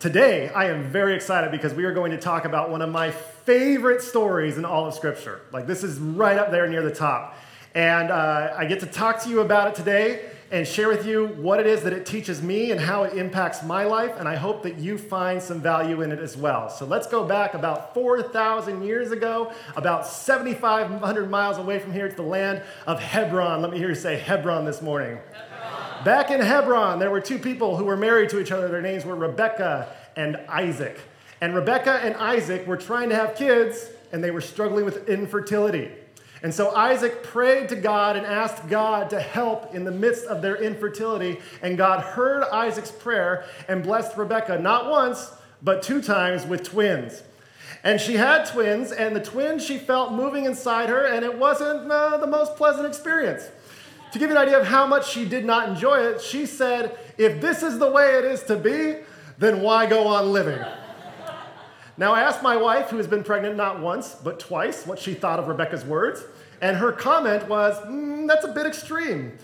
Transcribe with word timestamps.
Today, 0.00 0.48
I 0.48 0.64
am 0.64 0.90
very 0.90 1.14
excited 1.14 1.52
because 1.52 1.74
we 1.74 1.84
are 1.84 1.92
going 1.92 2.10
to 2.10 2.18
talk 2.18 2.44
about 2.44 2.70
one 2.70 2.82
of 2.82 2.90
my 2.90 3.12
favorite 3.12 4.02
stories 4.02 4.58
in 4.58 4.64
all 4.64 4.86
of 4.86 4.94
Scripture. 4.94 5.42
Like, 5.52 5.68
this 5.68 5.84
is 5.84 6.00
right 6.00 6.36
up 6.36 6.50
there 6.50 6.66
near 6.66 6.82
the 6.82 6.90
top. 6.90 7.36
And 7.72 8.10
uh, 8.10 8.54
I 8.56 8.64
get 8.64 8.80
to 8.80 8.86
talk 8.86 9.22
to 9.22 9.30
you 9.30 9.42
about 9.42 9.68
it 9.68 9.74
today 9.76 10.28
and 10.50 10.66
share 10.66 10.88
with 10.88 11.04
you 11.06 11.26
what 11.26 11.60
it 11.60 11.66
is 11.66 11.82
that 11.82 11.92
it 11.92 12.06
teaches 12.06 12.42
me 12.42 12.70
and 12.70 12.80
how 12.80 13.02
it 13.02 13.16
impacts 13.16 13.62
my 13.62 13.84
life. 13.84 14.14
And 14.18 14.26
I 14.26 14.36
hope 14.36 14.62
that 14.62 14.78
you 14.78 14.96
find 14.96 15.42
some 15.42 15.60
value 15.60 16.00
in 16.00 16.10
it 16.10 16.18
as 16.18 16.36
well. 16.36 16.70
So 16.70 16.86
let's 16.86 17.06
go 17.06 17.24
back 17.24 17.54
about 17.54 17.92
4,000 17.92 18.82
years 18.82 19.10
ago, 19.10 19.52
about 19.76 20.06
7,500 20.06 21.30
miles 21.30 21.58
away 21.58 21.78
from 21.78 21.92
here 21.92 22.08
to 22.08 22.16
the 22.16 22.22
land 22.22 22.62
of 22.86 22.98
Hebron. 22.98 23.60
Let 23.60 23.70
me 23.70 23.78
hear 23.78 23.90
you 23.90 23.94
say 23.94 24.18
Hebron 24.18 24.64
this 24.64 24.80
morning. 24.80 25.18
Hebron. 25.32 26.04
Back 26.04 26.30
in 26.30 26.40
Hebron, 26.40 26.98
there 26.98 27.10
were 27.10 27.20
two 27.20 27.38
people 27.38 27.76
who 27.76 27.84
were 27.84 27.96
married 27.96 28.30
to 28.30 28.40
each 28.40 28.50
other. 28.50 28.68
Their 28.68 28.82
names 28.82 29.04
were 29.04 29.16
Rebecca 29.16 29.94
and 30.16 30.36
Isaac. 30.48 30.98
And 31.40 31.54
Rebecca 31.54 32.00
and 32.02 32.14
Isaac 32.16 32.66
were 32.66 32.76
trying 32.76 33.10
to 33.10 33.14
have 33.14 33.36
kids, 33.36 33.90
and 34.12 34.24
they 34.24 34.30
were 34.30 34.40
struggling 34.40 34.84
with 34.84 35.08
infertility. 35.08 35.90
And 36.42 36.54
so 36.54 36.74
Isaac 36.74 37.22
prayed 37.22 37.68
to 37.70 37.76
God 37.76 38.16
and 38.16 38.24
asked 38.24 38.68
God 38.68 39.10
to 39.10 39.20
help 39.20 39.74
in 39.74 39.84
the 39.84 39.90
midst 39.90 40.26
of 40.26 40.40
their 40.42 40.56
infertility. 40.56 41.40
And 41.62 41.76
God 41.76 42.00
heard 42.00 42.44
Isaac's 42.44 42.90
prayer 42.90 43.44
and 43.68 43.82
blessed 43.82 44.16
Rebekah 44.16 44.58
not 44.60 44.88
once, 44.88 45.32
but 45.62 45.82
two 45.82 46.00
times 46.00 46.46
with 46.46 46.62
twins. 46.62 47.22
And 47.84 48.00
she 48.00 48.14
had 48.14 48.44
twins, 48.44 48.90
and 48.90 49.14
the 49.14 49.20
twins 49.20 49.64
she 49.64 49.78
felt 49.78 50.12
moving 50.12 50.44
inside 50.44 50.88
her, 50.88 51.04
and 51.04 51.24
it 51.24 51.38
wasn't 51.38 51.90
uh, 51.90 52.16
the 52.16 52.26
most 52.26 52.56
pleasant 52.56 52.86
experience. 52.86 53.48
To 54.12 54.18
give 54.18 54.30
you 54.30 54.36
an 54.36 54.42
idea 54.42 54.58
of 54.58 54.66
how 54.66 54.86
much 54.86 55.08
she 55.08 55.24
did 55.24 55.44
not 55.44 55.68
enjoy 55.68 55.98
it, 56.00 56.20
she 56.20 56.46
said, 56.46 56.98
If 57.18 57.40
this 57.40 57.62
is 57.62 57.78
the 57.78 57.90
way 57.90 58.16
it 58.16 58.24
is 58.24 58.42
to 58.44 58.56
be, 58.56 58.96
then 59.38 59.60
why 59.60 59.86
go 59.86 60.06
on 60.06 60.32
living? 60.32 60.64
Now, 61.98 62.14
I 62.14 62.20
asked 62.20 62.44
my 62.44 62.56
wife, 62.56 62.90
who 62.90 62.96
has 62.96 63.08
been 63.08 63.24
pregnant 63.24 63.56
not 63.56 63.80
once, 63.80 64.14
but 64.14 64.38
twice, 64.38 64.86
what 64.86 65.00
she 65.00 65.14
thought 65.14 65.40
of 65.40 65.48
Rebecca's 65.48 65.84
words. 65.84 66.22
And 66.60 66.76
her 66.76 66.92
comment 66.92 67.48
was, 67.48 67.76
mm, 67.80 68.28
That's 68.28 68.44
a 68.44 68.52
bit 68.52 68.66
extreme. 68.66 69.36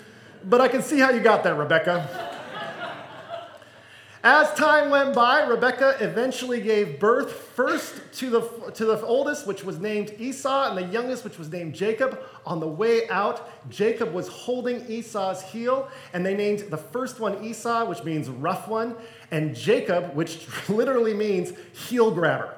But 0.45 0.61
I 0.61 0.69
can 0.69 0.81
see 0.81 1.01
how 1.01 1.11
you 1.11 1.21
got 1.21 1.43
that, 1.45 1.57
Rebecca. 1.57 2.31
As 4.27 4.55
time 4.55 4.89
went 4.89 5.15
by, 5.15 5.43
Rebecca 5.43 5.99
eventually 6.01 6.59
gave 6.59 6.99
birth 6.99 7.31
first 7.31 8.01
to 8.15 8.31
the, 8.31 8.41
to 8.73 8.87
the 8.87 8.99
oldest, 9.03 9.47
which 9.47 9.63
was 9.65 9.79
named 9.79 10.15
Esau, 10.19 10.71
and 10.71 10.79
the 10.79 10.91
youngest, 10.91 11.25
which 11.25 11.37
was 11.37 11.53
named 11.53 11.75
Jacob. 11.75 12.19
On 12.47 12.59
the 12.59 12.67
way 12.67 13.07
out, 13.11 13.51
Jacob 13.69 14.15
was 14.15 14.29
holding 14.29 14.91
Esau's 14.91 15.43
heel, 15.43 15.91
and 16.15 16.25
they 16.25 16.35
named 16.35 16.61
the 16.71 16.79
first 16.79 17.21
one 17.21 17.45
Esau, 17.45 17.85
which 17.85 18.03
means 18.03 18.31
rough 18.31 18.67
one, 18.67 18.97
and 19.31 19.55
Jacob, 19.55 20.15
which 20.15 20.47
literally 20.71 21.13
means 21.13 21.53
heel 21.75 22.11
grabber. 22.11 22.55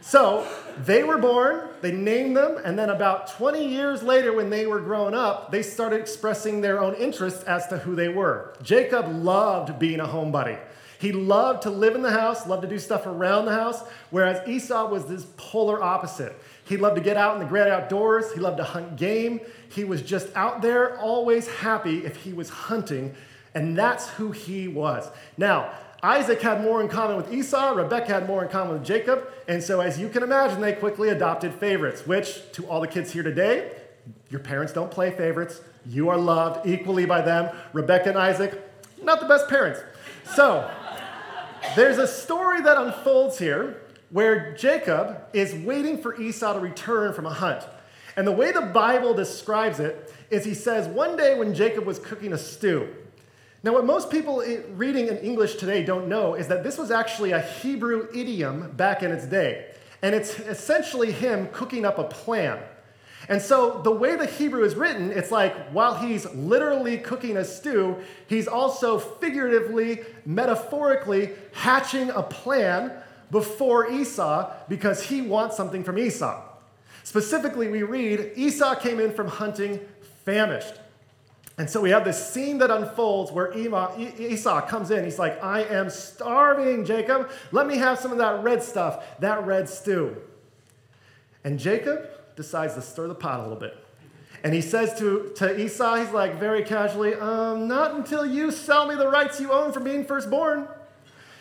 So 0.00 0.48
they 0.78 1.04
were 1.04 1.18
born, 1.18 1.68
they 1.80 1.92
named 1.92 2.36
them, 2.36 2.60
and 2.64 2.76
then 2.76 2.90
about 2.90 3.28
20 3.36 3.64
years 3.64 4.02
later, 4.02 4.32
when 4.32 4.50
they 4.50 4.66
were 4.66 4.80
grown 4.80 5.14
up, 5.14 5.52
they 5.52 5.62
started 5.62 6.00
expressing 6.00 6.60
their 6.60 6.80
own 6.80 6.94
interest 6.94 7.44
as 7.46 7.68
to 7.68 7.78
who 7.78 7.94
they 7.94 8.08
were. 8.08 8.54
Jacob 8.62 9.06
loved 9.14 9.78
being 9.78 10.00
a 10.00 10.06
homebody. 10.06 10.58
He 10.98 11.12
loved 11.12 11.62
to 11.62 11.70
live 11.70 11.94
in 11.94 12.02
the 12.02 12.10
house, 12.10 12.46
loved 12.46 12.62
to 12.62 12.68
do 12.68 12.78
stuff 12.78 13.06
around 13.06 13.44
the 13.44 13.52
house, 13.52 13.82
whereas 14.10 14.46
Esau 14.48 14.88
was 14.88 15.06
this 15.06 15.26
polar 15.36 15.82
opposite. 15.82 16.34
He 16.64 16.76
loved 16.76 16.96
to 16.96 17.02
get 17.02 17.16
out 17.16 17.34
in 17.34 17.40
the 17.40 17.46
great 17.46 17.70
outdoors, 17.70 18.32
he 18.32 18.40
loved 18.40 18.58
to 18.58 18.64
hunt 18.64 18.96
game. 18.96 19.40
He 19.68 19.84
was 19.84 20.02
just 20.02 20.34
out 20.34 20.60
there, 20.60 20.98
always 20.98 21.46
happy 21.46 22.04
if 22.04 22.16
he 22.16 22.32
was 22.32 22.50
hunting, 22.50 23.14
and 23.54 23.78
that's 23.78 24.08
who 24.10 24.32
he 24.32 24.66
was. 24.66 25.08
Now, 25.36 25.70
Isaac 26.02 26.42
had 26.42 26.62
more 26.62 26.80
in 26.80 26.88
common 26.88 27.16
with 27.16 27.32
Esau, 27.32 27.74
Rebekah 27.74 28.12
had 28.12 28.26
more 28.26 28.44
in 28.44 28.50
common 28.50 28.74
with 28.74 28.84
Jacob, 28.84 29.28
and 29.46 29.62
so 29.62 29.80
as 29.80 29.98
you 29.98 30.08
can 30.08 30.22
imagine, 30.22 30.60
they 30.60 30.72
quickly 30.72 31.08
adopted 31.08 31.54
favorites, 31.54 32.06
which 32.06 32.50
to 32.52 32.66
all 32.66 32.80
the 32.80 32.88
kids 32.88 33.12
here 33.12 33.22
today, 33.22 33.72
your 34.30 34.40
parents 34.40 34.72
don't 34.72 34.90
play 34.90 35.10
favorites. 35.10 35.60
You 35.86 36.08
are 36.10 36.18
loved 36.18 36.66
equally 36.66 37.06
by 37.06 37.20
them. 37.22 37.54
Rebekah 37.72 38.10
and 38.10 38.18
Isaac, 38.18 38.60
not 39.02 39.20
the 39.20 39.26
best 39.26 39.48
parents. 39.48 39.80
So, 40.34 40.70
there's 41.76 41.98
a 41.98 42.06
story 42.06 42.60
that 42.62 42.76
unfolds 42.76 43.38
here 43.38 43.82
where 44.10 44.54
Jacob 44.56 45.22
is 45.32 45.54
waiting 45.54 46.00
for 46.00 46.20
Esau 46.20 46.54
to 46.54 46.60
return 46.60 47.12
from 47.12 47.26
a 47.26 47.32
hunt. 47.32 47.64
And 48.16 48.26
the 48.26 48.32
way 48.32 48.52
the 48.52 48.62
Bible 48.62 49.14
describes 49.14 49.80
it 49.80 50.12
is 50.30 50.44
he 50.44 50.54
says, 50.54 50.88
one 50.88 51.16
day 51.16 51.38
when 51.38 51.54
Jacob 51.54 51.84
was 51.84 51.98
cooking 51.98 52.32
a 52.32 52.38
stew. 52.38 52.88
Now, 53.62 53.72
what 53.72 53.84
most 53.84 54.10
people 54.10 54.42
reading 54.70 55.08
in 55.08 55.18
English 55.18 55.56
today 55.56 55.84
don't 55.84 56.08
know 56.08 56.34
is 56.34 56.48
that 56.48 56.62
this 56.62 56.78
was 56.78 56.90
actually 56.90 57.32
a 57.32 57.40
Hebrew 57.40 58.08
idiom 58.14 58.72
back 58.72 59.02
in 59.02 59.10
its 59.10 59.26
day. 59.26 59.72
And 60.00 60.14
it's 60.14 60.38
essentially 60.38 61.10
him 61.10 61.48
cooking 61.52 61.84
up 61.84 61.98
a 61.98 62.04
plan. 62.04 62.60
And 63.28 63.42
so 63.42 63.80
the 63.82 63.90
way 63.90 64.16
the 64.16 64.26
Hebrew 64.26 64.64
is 64.64 64.74
written, 64.74 65.10
it's 65.10 65.30
like 65.30 65.54
while 65.70 65.96
he's 65.96 66.32
literally 66.34 66.98
cooking 66.98 67.36
a 67.36 67.44
stew, 67.44 67.96
he's 68.26 68.46
also 68.46 68.98
figuratively, 68.98 70.00
metaphorically 70.24 71.30
hatching 71.52 72.10
a 72.10 72.22
plan 72.22 72.92
before 73.30 73.90
Esau 73.90 74.52
because 74.68 75.02
he 75.02 75.20
wants 75.20 75.56
something 75.56 75.84
from 75.84 75.98
Esau. 75.98 76.42
Specifically, 77.04 77.68
we 77.68 77.82
read 77.82 78.32
Esau 78.36 78.74
came 78.76 79.00
in 79.00 79.12
from 79.12 79.28
hunting 79.28 79.80
famished. 80.24 80.74
And 81.58 81.68
so 81.68 81.80
we 81.80 81.90
have 81.90 82.04
this 82.04 82.32
scene 82.32 82.58
that 82.58 82.70
unfolds 82.70 83.32
where 83.32 83.52
Esau 83.56 84.60
comes 84.68 84.92
in. 84.92 85.04
He's 85.04 85.18
like, 85.18 85.42
I 85.42 85.64
am 85.64 85.90
starving, 85.90 86.84
Jacob. 86.84 87.30
Let 87.50 87.66
me 87.66 87.78
have 87.78 87.98
some 87.98 88.12
of 88.12 88.18
that 88.18 88.44
red 88.44 88.62
stuff, 88.62 89.04
that 89.18 89.44
red 89.44 89.68
stew. 89.68 90.16
And 91.42 91.58
Jacob 91.58 92.08
decides 92.38 92.74
to 92.74 92.80
stir 92.80 93.08
the 93.08 93.14
pot 93.14 93.40
a 93.40 93.42
little 93.42 93.58
bit. 93.58 93.76
And 94.44 94.54
he 94.54 94.60
says 94.60 94.96
to, 95.00 95.32
to 95.36 95.60
Esau, 95.60 95.96
he's 95.96 96.12
like 96.12 96.38
very 96.38 96.62
casually, 96.62 97.14
um, 97.14 97.68
not 97.68 97.96
until 97.96 98.24
you 98.24 98.52
sell 98.52 98.86
me 98.86 98.94
the 98.94 99.08
rights 99.08 99.40
you 99.40 99.52
own 99.52 99.72
for 99.72 99.80
being 99.80 100.04
firstborn. 100.04 100.68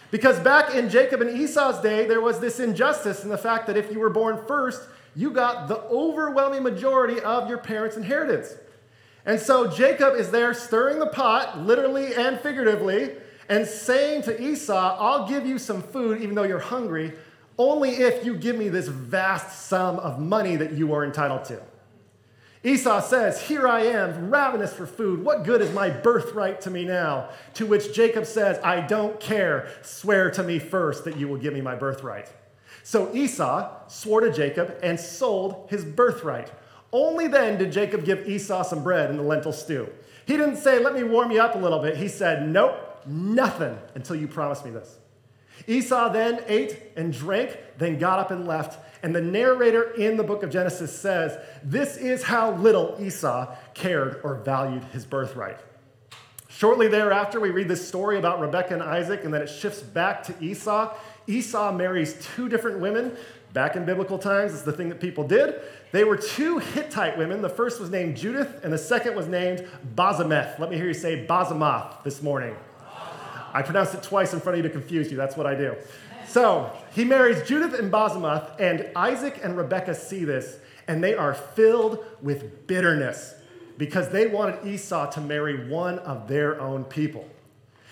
Because 0.09 0.39
back 0.39 0.73
in 0.73 0.89
Jacob 0.89 1.21
and 1.21 1.37
Esau's 1.39 1.79
day, 1.81 2.07
there 2.07 2.21
was 2.21 2.39
this 2.39 2.59
injustice 2.59 3.23
in 3.23 3.29
the 3.29 3.37
fact 3.37 3.67
that 3.67 3.77
if 3.77 3.91
you 3.91 3.99
were 3.99 4.09
born 4.09 4.39
first, 4.47 4.81
you 5.15 5.29
got 5.29 5.67
the 5.67 5.79
overwhelming 5.81 6.63
majority 6.63 7.21
of 7.21 7.47
your 7.47 7.59
parents' 7.59 7.95
inheritance. 7.95 8.55
And 9.25 9.39
so 9.39 9.67
Jacob 9.67 10.15
is 10.15 10.31
there 10.31 10.53
stirring 10.53 10.99
the 10.99 11.07
pot, 11.07 11.59
literally 11.59 12.15
and 12.15 12.39
figuratively, 12.39 13.11
and 13.49 13.67
saying 13.67 14.23
to 14.23 14.41
Esau, 14.41 14.97
I'll 14.99 15.27
give 15.27 15.45
you 15.45 15.59
some 15.59 15.83
food 15.83 16.21
even 16.21 16.33
though 16.33 16.43
you're 16.43 16.59
hungry, 16.59 17.13
only 17.57 17.91
if 17.91 18.25
you 18.25 18.35
give 18.35 18.57
me 18.57 18.69
this 18.69 18.87
vast 18.87 19.67
sum 19.67 19.97
of 19.99 20.19
money 20.19 20.55
that 20.55 20.73
you 20.73 20.93
are 20.93 21.03
entitled 21.03 21.45
to. 21.45 21.61
Esau 22.63 22.99
says, 23.01 23.41
Here 23.41 23.67
I 23.67 23.81
am, 23.81 24.29
ravenous 24.29 24.73
for 24.73 24.85
food. 24.85 25.23
What 25.23 25.43
good 25.43 25.61
is 25.61 25.73
my 25.73 25.89
birthright 25.89 26.61
to 26.61 26.71
me 26.71 26.85
now? 26.85 27.29
To 27.55 27.65
which 27.65 27.93
Jacob 27.93 28.25
says, 28.25 28.59
I 28.63 28.81
don't 28.81 29.19
care. 29.19 29.69
Swear 29.83 30.31
to 30.31 30.43
me 30.43 30.59
first 30.59 31.05
that 31.05 31.17
you 31.17 31.27
will 31.27 31.37
give 31.37 31.53
me 31.53 31.61
my 31.61 31.75
birthright. 31.75 32.29
So 32.83 33.13
Esau 33.13 33.87
swore 33.87 34.21
to 34.21 34.31
Jacob 34.31 34.77
and 34.81 34.99
sold 34.99 35.67
his 35.69 35.85
birthright. 35.85 36.51
Only 36.91 37.27
then 37.27 37.57
did 37.57 37.71
Jacob 37.71 38.05
give 38.05 38.27
Esau 38.27 38.63
some 38.63 38.83
bread 38.83 39.09
and 39.09 39.19
the 39.19 39.23
lentil 39.23 39.53
stew. 39.53 39.89
He 40.25 40.35
didn't 40.35 40.57
say, 40.57 40.79
Let 40.79 40.93
me 40.93 41.03
warm 41.03 41.31
you 41.31 41.41
up 41.41 41.55
a 41.55 41.59
little 41.59 41.79
bit. 41.79 41.97
He 41.97 42.07
said, 42.07 42.47
Nope, 42.47 43.01
nothing 43.05 43.77
until 43.95 44.15
you 44.15 44.27
promise 44.27 44.63
me 44.65 44.71
this. 44.71 44.97
Esau 45.65 46.09
then 46.09 46.41
ate 46.47 46.91
and 46.95 47.11
drank, 47.11 47.57
then 47.77 47.97
got 47.97 48.19
up 48.19 48.31
and 48.31 48.47
left. 48.47 48.79
And 49.03 49.15
the 49.15 49.21
narrator 49.21 49.91
in 49.91 50.17
the 50.17 50.23
book 50.23 50.43
of 50.43 50.49
Genesis 50.49 50.97
says, 50.97 51.37
This 51.63 51.97
is 51.97 52.23
how 52.23 52.51
little 52.55 52.97
Esau 52.99 53.55
cared 53.73 54.21
or 54.23 54.35
valued 54.35 54.83
his 54.85 55.05
birthright. 55.05 55.57
Shortly 56.49 56.87
thereafter, 56.87 57.39
we 57.39 57.51
read 57.51 57.67
this 57.67 57.87
story 57.87 58.17
about 58.17 58.39
Rebekah 58.39 58.73
and 58.73 58.83
Isaac, 58.83 59.23
and 59.23 59.33
then 59.33 59.43
it 59.43 59.47
shifts 59.47 59.81
back 59.81 60.23
to 60.23 60.35
Esau. 60.43 60.91
Esau 61.27 61.71
marries 61.71 62.25
two 62.35 62.49
different 62.49 62.79
women. 62.79 63.15
Back 63.53 63.75
in 63.75 63.85
biblical 63.85 64.17
times, 64.17 64.53
it's 64.53 64.63
the 64.63 64.71
thing 64.71 64.89
that 64.89 64.99
people 64.99 65.27
did. 65.27 65.61
They 65.91 66.03
were 66.03 66.17
two 66.17 66.57
Hittite 66.57 67.17
women. 67.17 67.41
The 67.41 67.49
first 67.49 67.79
was 67.79 67.89
named 67.89 68.17
Judith, 68.17 68.63
and 68.63 68.73
the 68.73 68.77
second 68.77 69.15
was 69.15 69.27
named 69.27 69.67
Bosemath. 69.95 70.59
Let 70.59 70.69
me 70.69 70.77
hear 70.77 70.87
you 70.87 70.93
say 70.93 71.25
Bosemath 71.25 72.03
this 72.03 72.21
morning. 72.21 72.55
I 73.53 73.61
pronounced 73.61 73.93
it 73.93 74.03
twice 74.03 74.33
in 74.33 74.39
front 74.39 74.57
of 74.57 74.63
you 74.63 74.69
to 74.69 74.73
confuse 74.73 75.11
you. 75.11 75.17
That's 75.17 75.37
what 75.37 75.47
I 75.47 75.55
do. 75.55 75.75
So 76.27 76.71
he 76.93 77.05
marries 77.05 77.47
Judith 77.47 77.79
and 77.79 77.91
Bosemath, 77.91 78.59
and 78.59 78.89
Isaac 78.95 79.39
and 79.43 79.57
Rebekah 79.57 79.95
see 79.95 80.25
this, 80.25 80.57
and 80.87 81.03
they 81.03 81.15
are 81.15 81.33
filled 81.33 82.05
with 82.21 82.67
bitterness 82.67 83.35
because 83.77 84.09
they 84.09 84.27
wanted 84.27 84.65
Esau 84.67 85.09
to 85.11 85.21
marry 85.21 85.69
one 85.69 85.99
of 85.99 86.27
their 86.27 86.59
own 86.59 86.83
people. 86.83 87.27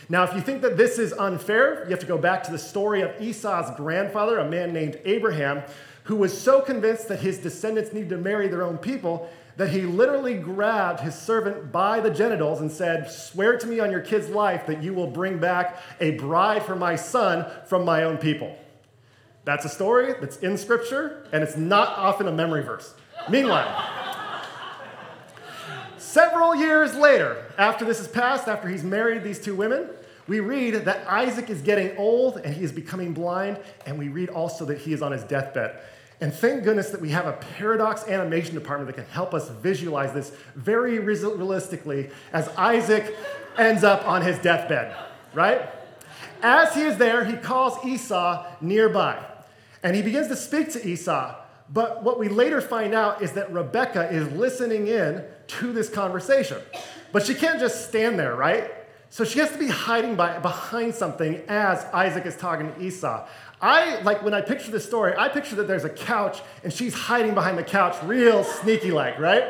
Now, 0.10 0.24
if 0.24 0.34
you 0.36 0.42
think 0.42 0.62
that 0.62 0.78
this 0.78 1.00
is 1.00 1.14
unfair, 1.14 1.84
you 1.86 1.92
have 1.92 2.00
to 2.00 2.06
go 2.06 2.18
back 2.18 2.44
to 2.44 2.52
the 2.52 2.60
story 2.60 3.02
of 3.02 3.20
Esau's 3.20 3.76
grandfather, 3.76 4.38
a 4.38 4.50
man 4.50 4.74
named 4.74 5.00
Abraham, 5.06 5.64
who 6.04 6.16
was 6.16 6.40
so 6.40 6.62
convinced 6.62 7.08
that 7.08 7.20
his 7.20 7.40
descendants 7.40 7.92
needed 7.92 8.10
to 8.10 8.18
marry 8.18 8.48
their 8.48 8.64
own 8.64 8.78
people 8.78 9.30
that 9.58 9.70
he 9.70 9.82
literally 9.82 10.36
grabbed 10.36 11.00
his 11.00 11.16
servant 11.16 11.72
by 11.72 12.00
the 12.00 12.10
genitals 12.10 12.60
and 12.60 12.72
said, 12.72 13.10
Swear 13.10 13.58
to 13.58 13.68
me 13.68 13.80
on 13.80 13.92
your 13.92 14.02
kid's 14.02 14.30
life 14.30 14.68
that 14.68 14.84
you 14.84 14.94
will 14.94 15.08
bring 15.08 15.40
back 15.40 15.82
a 16.00 16.12
bride 16.12 16.64
for 16.64 16.76
my 16.76 16.96
son 16.96 17.46
from 17.66 17.86
my 17.86 18.04
own 18.04 18.18
people. 18.18 18.58
That's 19.46 19.64
a 19.64 19.70
story 19.70 20.14
that's 20.20 20.38
in 20.38 20.58
scripture, 20.58 21.28
and 21.32 21.44
it's 21.44 21.56
not 21.56 21.90
often 21.98 22.28
a 22.28 22.32
memory 22.32 22.64
verse. 22.64 22.96
Meanwhile, 23.30 23.90
several 25.98 26.56
years 26.56 26.96
later, 26.96 27.46
after 27.58 27.86
this 27.86 28.00
is 28.00 28.08
passed, 28.08 28.48
after 28.48 28.68
he's 28.68 28.84
married 28.84 29.24
these 29.24 29.40
two 29.40 29.56
women, 29.56 29.88
we 30.28 30.40
read 30.40 30.74
that 30.86 31.08
Isaac 31.08 31.52
is 31.52 31.62
getting 31.62 31.96
old 31.98 32.38
and 32.38 32.54
he 32.54 32.64
is 32.64 32.72
becoming 32.72 33.14
blind, 33.14 33.60
and 33.86 34.00
we 34.00 34.08
read 34.08 34.30
also 34.30 34.66
that 34.66 34.80
he 34.80 34.92
is 34.92 35.04
on 35.04 35.12
his 35.12 35.24
deathbed. 35.24 35.80
And 36.22 36.34
thank 36.34 36.64
goodness 36.64 36.90
that 36.92 37.02
we 37.02 37.10
have 37.10 37.26
a 37.26 37.34
paradox 37.34 38.08
animation 38.08 38.56
department 38.56 38.88
that 38.88 39.02
can 39.02 39.12
help 39.12 39.34
us 39.34 39.50
visualize 39.50 40.14
this 40.14 40.32
very 40.56 41.00
realistically 41.00 42.10
as 42.32 42.48
Isaac 42.50 43.16
ends 43.58 43.84
up 43.84 44.08
on 44.08 44.22
his 44.22 44.40
deathbed, 44.40 44.96
right? 45.34 45.70
As 46.42 46.74
he 46.74 46.82
is 46.82 46.98
there, 46.98 47.26
he 47.26 47.36
calls 47.36 47.84
Esau 47.86 48.46
nearby. 48.62 49.24
And 49.84 49.96
he 49.96 50.02
begins 50.02 50.28
to 50.30 50.36
speak 50.36 50.72
to 50.72 50.88
Esau. 50.88 51.36
But 51.70 52.04
what 52.04 52.20
we 52.20 52.30
later 52.30 52.62
find 52.62 52.94
out 52.94 53.22
is 53.22 53.34
that 53.34 53.52
Rebecca 53.52 54.10
is 54.12 54.32
listening 54.32 54.88
in 54.88 55.24
to 55.48 55.74
this 55.74 55.90
conversation. 55.90 56.62
But 57.12 57.26
she 57.26 57.34
can't 57.34 57.60
just 57.60 57.88
stand 57.88 58.20
there, 58.20 58.36
right? 58.36 58.72
So 59.10 59.24
she 59.24 59.40
has 59.40 59.52
to 59.52 59.58
be 59.58 59.68
hiding 59.68 60.16
by, 60.16 60.40
behind 60.40 60.94
something 60.94 61.42
as 61.48 61.86
Isaac 61.94 62.26
is 62.26 62.36
talking 62.36 62.74
to 62.74 62.82
Esau. 62.82 63.28
I, 63.66 64.00
like, 64.02 64.22
when 64.22 64.36
I 64.36 64.42
picture 64.42 64.70
this 64.70 64.86
story, 64.86 65.16
I 65.18 65.28
picture 65.28 65.56
that 65.56 65.68
there's 65.68 65.86
a 65.86 65.90
couch 65.90 66.40
and 66.64 66.72
she's 66.72 66.94
hiding 66.94 67.34
behind 67.34 67.58
the 67.58 67.64
couch, 67.64 67.96
real 68.04 68.44
sneaky 68.44 68.92
like, 68.92 69.18
right? 69.18 69.46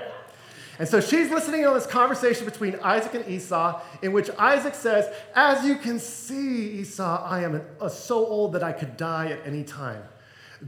And 0.80 0.88
so 0.88 1.02
she's 1.02 1.30
listening 1.30 1.66
on 1.66 1.74
this 1.74 1.86
conversation 1.86 2.46
between 2.46 2.80
Isaac 2.82 3.14
and 3.14 3.28
Esau, 3.28 3.82
in 4.02 4.14
which 4.14 4.30
Isaac 4.40 4.74
says, 4.74 5.14
As 5.36 5.66
you 5.66 5.76
can 5.76 6.00
see, 6.00 6.80
Esau, 6.80 7.26
I 7.26 7.44
am 7.44 7.56
an, 7.56 7.90
so 7.90 8.26
old 8.26 8.54
that 8.54 8.64
I 8.64 8.72
could 8.72 8.96
die 8.96 9.32
at 9.32 9.46
any 9.46 9.66
time. 9.66 10.02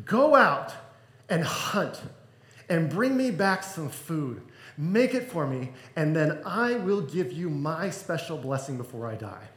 Go 0.03 0.35
out 0.35 0.73
and 1.29 1.45
hunt 1.45 2.01
and 2.67 2.89
bring 2.89 3.15
me 3.15 3.31
back 3.31 3.63
some 3.63 3.87
food. 3.87 4.41
Make 4.77 5.13
it 5.13 5.31
for 5.31 5.47
me, 5.47 5.71
and 5.95 6.13
then 6.13 6.41
I 6.45 6.73
will 6.75 7.01
give 7.01 7.31
you 7.31 7.49
my 7.49 7.91
special 7.91 8.37
blessing 8.37 8.75
before 8.75 9.07
I 9.07 9.15
die. 9.15 9.47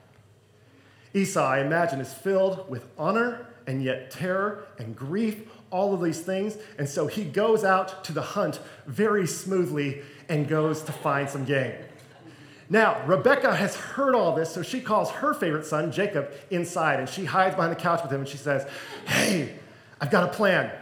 Esau, 1.13 1.45
I 1.45 1.59
imagine, 1.59 2.01
is 2.01 2.15
filled 2.15 2.71
with 2.71 2.87
honor 2.97 3.49
and 3.71 3.85
yet 3.85 4.11
terror 4.11 4.65
and 4.79 4.97
grief, 4.97 5.49
all 5.71 5.95
of 5.95 6.03
these 6.03 6.21
things. 6.21 6.59
And 6.77 6.89
so 6.89 7.07
he 7.07 7.23
goes 7.23 7.63
out 7.63 8.03
to 8.05 8.13
the 8.13 8.21
hunt 8.21 8.59
very 8.85 9.29
smoothly 9.29 10.03
and 10.29 10.49
goes 10.49 10.83
to 10.83 10.93
find 10.93 11.31
some 11.31 11.45
game. 11.45 11.73
Now, 12.69 13.05
Rebecca 13.07 13.55
has 13.55 13.77
heard 13.77 14.17
all 14.17 14.35
this, 14.35 14.53
so 14.53 14.63
she 14.63 14.81
calls 14.81 15.11
her 15.11 15.35
favorite 15.35 15.67
son, 15.67 15.93
Jacob, 15.93 16.33
inside, 16.51 16.99
and 16.99 17.09
she 17.09 17.25
hides 17.25 17.55
behind 17.55 17.71
the 17.71 17.81
couch 17.81 18.03
with 18.03 18.13
him 18.13 18.21
and 18.21 18.29
she 18.29 18.39
says, 18.39 18.69
Hey, 19.07 19.55
I've 20.01 20.11
got 20.11 20.25
a 20.25 20.33
plan. 20.33 20.73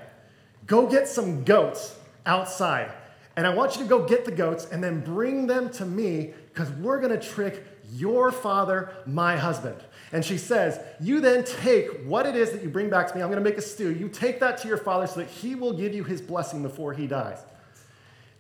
Go 0.67 0.87
get 0.87 1.09
some 1.09 1.45
goats 1.45 1.95
outside, 2.25 2.91
and 3.37 3.47
I 3.47 3.55
want 3.55 3.77
you 3.77 3.83
to 3.83 3.89
go 3.89 4.07
get 4.07 4.25
the 4.25 4.33
goats 4.33 4.67
and 4.71 4.83
then 4.83 5.01
bring 5.01 5.47
them 5.47 5.71
to 5.73 5.85
me 5.85 6.33
because 6.53 6.71
we're 6.73 7.01
going 7.01 7.19
to 7.19 7.27
trick 7.27 7.65
your 7.93 8.33
father, 8.33 8.91
my 9.07 9.37
husband. 9.37 9.83
And 10.13 10.25
she 10.25 10.39
says, 10.39 10.81
You 11.01 11.21
then 11.21 11.45
take 11.45 12.05
what 12.05 12.27
it 12.27 12.35
is 12.35 12.51
that 12.53 12.63
you 12.63 12.69
bring 12.69 12.89
back 12.89 13.09
to 13.09 13.15
me. 13.15 13.23
I'm 13.23 13.29
going 13.29 13.43
to 13.43 13.49
make 13.49 13.59
a 13.59 13.63
stew. 13.63 13.93
You 13.95 14.09
take 14.09 14.41
that 14.41 14.59
to 14.59 14.69
your 14.69 14.79
father 14.79 15.07
so 15.07 15.21
that 15.21 15.29
he 15.29 15.55
will 15.55 15.73
give 15.73 15.95
you 15.95 16.05
his 16.05 16.21
blessing 16.21 16.63
before 16.63 16.95
he 16.95 17.07
dies. 17.07 17.39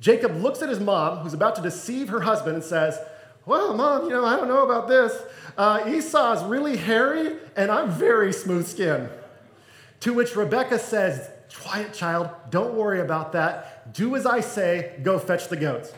Jacob 0.00 0.36
looks 0.36 0.62
at 0.62 0.68
his 0.68 0.80
mom, 0.80 1.18
who's 1.18 1.34
about 1.34 1.56
to 1.56 1.62
deceive 1.62 2.08
her 2.08 2.20
husband, 2.20 2.56
and 2.56 2.64
says, 2.64 2.98
Well, 3.44 3.74
mom, 3.74 4.04
you 4.04 4.10
know, 4.10 4.24
I 4.24 4.36
don't 4.36 4.48
know 4.48 4.64
about 4.64 4.88
this. 4.88 5.20
Uh, 5.56 5.84
Esau's 5.88 6.44
really 6.44 6.76
hairy, 6.76 7.36
and 7.56 7.70
I'm 7.70 7.90
very 7.90 8.32
smooth 8.32 8.66
skinned. 8.66 9.10
To 10.00 10.14
which 10.14 10.36
Rebecca 10.36 10.78
says, 10.78 11.28
Quiet, 11.54 11.92
child, 11.92 12.30
don't 12.50 12.74
worry 12.74 13.00
about 13.00 13.32
that. 13.32 13.92
Do 13.92 14.14
as 14.16 14.26
I 14.26 14.40
say, 14.40 14.94
go 15.02 15.18
fetch 15.18 15.48
the 15.48 15.56
goats. 15.56 15.92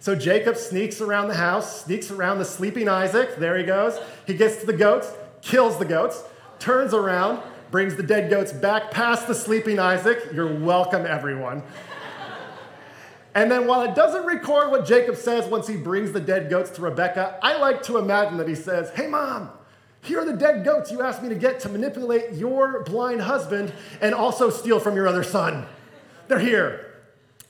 So 0.00 0.14
Jacob 0.14 0.56
sneaks 0.56 1.00
around 1.00 1.28
the 1.28 1.34
house, 1.34 1.84
sneaks 1.84 2.10
around 2.10 2.38
the 2.38 2.44
sleeping 2.44 2.88
Isaac. 2.88 3.36
There 3.36 3.58
he 3.58 3.64
goes. 3.64 3.98
He 4.26 4.34
gets 4.34 4.58
to 4.58 4.66
the 4.66 4.72
goats, 4.72 5.12
kills 5.42 5.78
the 5.78 5.84
goats, 5.84 6.22
turns 6.58 6.94
around, 6.94 7.42
brings 7.70 7.96
the 7.96 8.02
dead 8.02 8.30
goats 8.30 8.52
back 8.52 8.90
past 8.90 9.26
the 9.26 9.34
sleeping 9.34 9.78
Isaac. 9.78 10.28
You're 10.32 10.54
welcome, 10.54 11.04
everyone. 11.04 11.62
and 13.34 13.50
then 13.50 13.66
while 13.66 13.82
it 13.82 13.94
doesn't 13.94 14.24
record 14.24 14.70
what 14.70 14.86
Jacob 14.86 15.16
says 15.16 15.46
once 15.46 15.66
he 15.66 15.76
brings 15.76 16.12
the 16.12 16.20
dead 16.20 16.48
goats 16.48 16.70
to 16.70 16.82
Rebecca, 16.82 17.38
I 17.42 17.58
like 17.58 17.82
to 17.84 17.98
imagine 17.98 18.38
that 18.38 18.48
he 18.48 18.54
says, 18.54 18.90
Hey, 18.90 19.08
mom, 19.08 19.50
here 20.02 20.20
are 20.20 20.24
the 20.24 20.36
dead 20.36 20.64
goats 20.64 20.92
you 20.92 21.02
asked 21.02 21.22
me 21.22 21.28
to 21.28 21.34
get 21.34 21.60
to 21.60 21.68
manipulate 21.68 22.34
your 22.34 22.84
blind 22.84 23.22
husband 23.22 23.72
and 24.00 24.14
also 24.14 24.48
steal 24.48 24.78
from 24.78 24.94
your 24.94 25.08
other 25.08 25.24
son. 25.24 25.66
They're 26.28 26.38
here. 26.38 26.84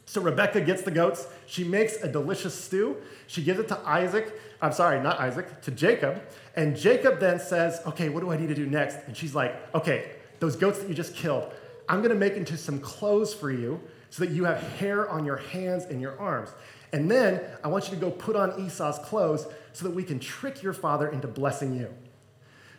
So 0.06 0.22
Rebecca 0.22 0.62
gets 0.62 0.82
the 0.82 0.90
goats. 0.90 1.26
She 1.48 1.64
makes 1.64 1.96
a 2.02 2.08
delicious 2.08 2.54
stew. 2.54 2.98
She 3.26 3.42
gives 3.42 3.58
it 3.58 3.68
to 3.68 3.78
Isaac. 3.78 4.38
I'm 4.60 4.72
sorry, 4.72 5.00
not 5.00 5.18
Isaac, 5.18 5.62
to 5.62 5.70
Jacob. 5.70 6.22
And 6.54 6.76
Jacob 6.76 7.20
then 7.20 7.40
says, 7.40 7.80
Okay, 7.86 8.10
what 8.10 8.20
do 8.20 8.30
I 8.30 8.36
need 8.36 8.48
to 8.48 8.54
do 8.54 8.66
next? 8.66 8.98
And 9.06 9.16
she's 9.16 9.34
like, 9.34 9.56
Okay, 9.74 10.10
those 10.40 10.56
goats 10.56 10.78
that 10.80 10.90
you 10.90 10.94
just 10.94 11.14
killed, 11.16 11.50
I'm 11.88 12.00
going 12.00 12.10
to 12.10 12.18
make 12.18 12.34
into 12.34 12.58
some 12.58 12.78
clothes 12.78 13.32
for 13.32 13.50
you 13.50 13.80
so 14.10 14.26
that 14.26 14.30
you 14.30 14.44
have 14.44 14.60
hair 14.74 15.08
on 15.08 15.24
your 15.24 15.38
hands 15.38 15.84
and 15.84 16.02
your 16.02 16.20
arms. 16.20 16.50
And 16.92 17.10
then 17.10 17.40
I 17.64 17.68
want 17.68 17.88
you 17.88 17.94
to 17.94 18.00
go 18.00 18.10
put 18.10 18.36
on 18.36 18.60
Esau's 18.60 18.98
clothes 18.98 19.46
so 19.72 19.86
that 19.86 19.94
we 19.94 20.04
can 20.04 20.18
trick 20.18 20.62
your 20.62 20.74
father 20.74 21.08
into 21.08 21.28
blessing 21.28 21.74
you. 21.74 21.88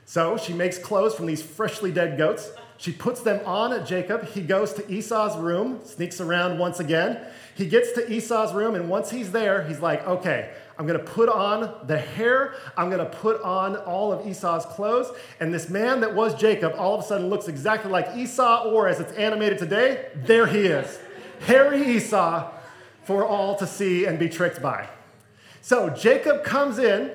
So 0.06 0.38
she 0.38 0.54
makes 0.54 0.78
clothes 0.78 1.16
from 1.16 1.26
these 1.26 1.42
freshly 1.42 1.92
dead 1.92 2.20
goats. 2.20 2.52
She 2.80 2.94
puts 2.94 3.20
them 3.22 3.42
on 3.46 3.74
at 3.74 3.86
Jacob. 3.86 4.26
He 4.30 4.40
goes 4.40 4.72
to 4.74 4.90
Esau's 4.90 5.38
room, 5.38 5.82
sneaks 5.84 6.22
around 6.22 6.60
once 6.60 6.80
again. 6.80 7.20
He 7.54 7.66
gets 7.66 7.92
to 7.92 8.10
Esau's 8.10 8.54
room, 8.54 8.74
and 8.74 8.88
once 8.88 9.12
he's 9.12 9.34
there, 9.34 9.64
he's 9.68 9.82
like, 9.82 10.08
okay, 10.08 10.54
I'm 10.78 10.88
to 10.98 11.04
put 11.04 11.28
on 11.28 11.86
the 11.88 11.98
hair. 11.98 12.54
I'm 12.78 12.90
to 12.90 13.06
put 13.06 13.42
on 13.42 13.76
all 13.76 14.14
of 14.14 14.26
Esau's 14.26 14.66
clothes. 14.66 15.12
And 15.42 15.54
this 15.54 15.70
man 15.70 16.00
that 16.00 16.16
was 16.16 16.34
Jacob 16.36 16.74
all 16.78 16.96
of 16.96 17.02
a 17.02 17.04
sudden 17.04 17.30
looks 17.30 17.50
exactly 17.50 17.92
like 17.92 18.16
Esau, 18.16 18.70
or 18.70 18.88
as 18.88 19.02
it's 19.02 19.12
animated 19.12 19.60
today, 19.60 20.08
there 20.16 20.48
he 20.48 20.60
is. 20.60 21.00
Hairy 21.42 21.86
Esau 21.86 22.50
for 23.04 23.26
all 23.26 23.58
to 23.58 23.68
see 23.68 24.06
and 24.06 24.18
be 24.18 24.30
tricked 24.30 24.62
by. 24.62 24.88
So 25.62 25.90
Jacob 25.90 26.46
comes 26.46 26.80
in 26.80 27.12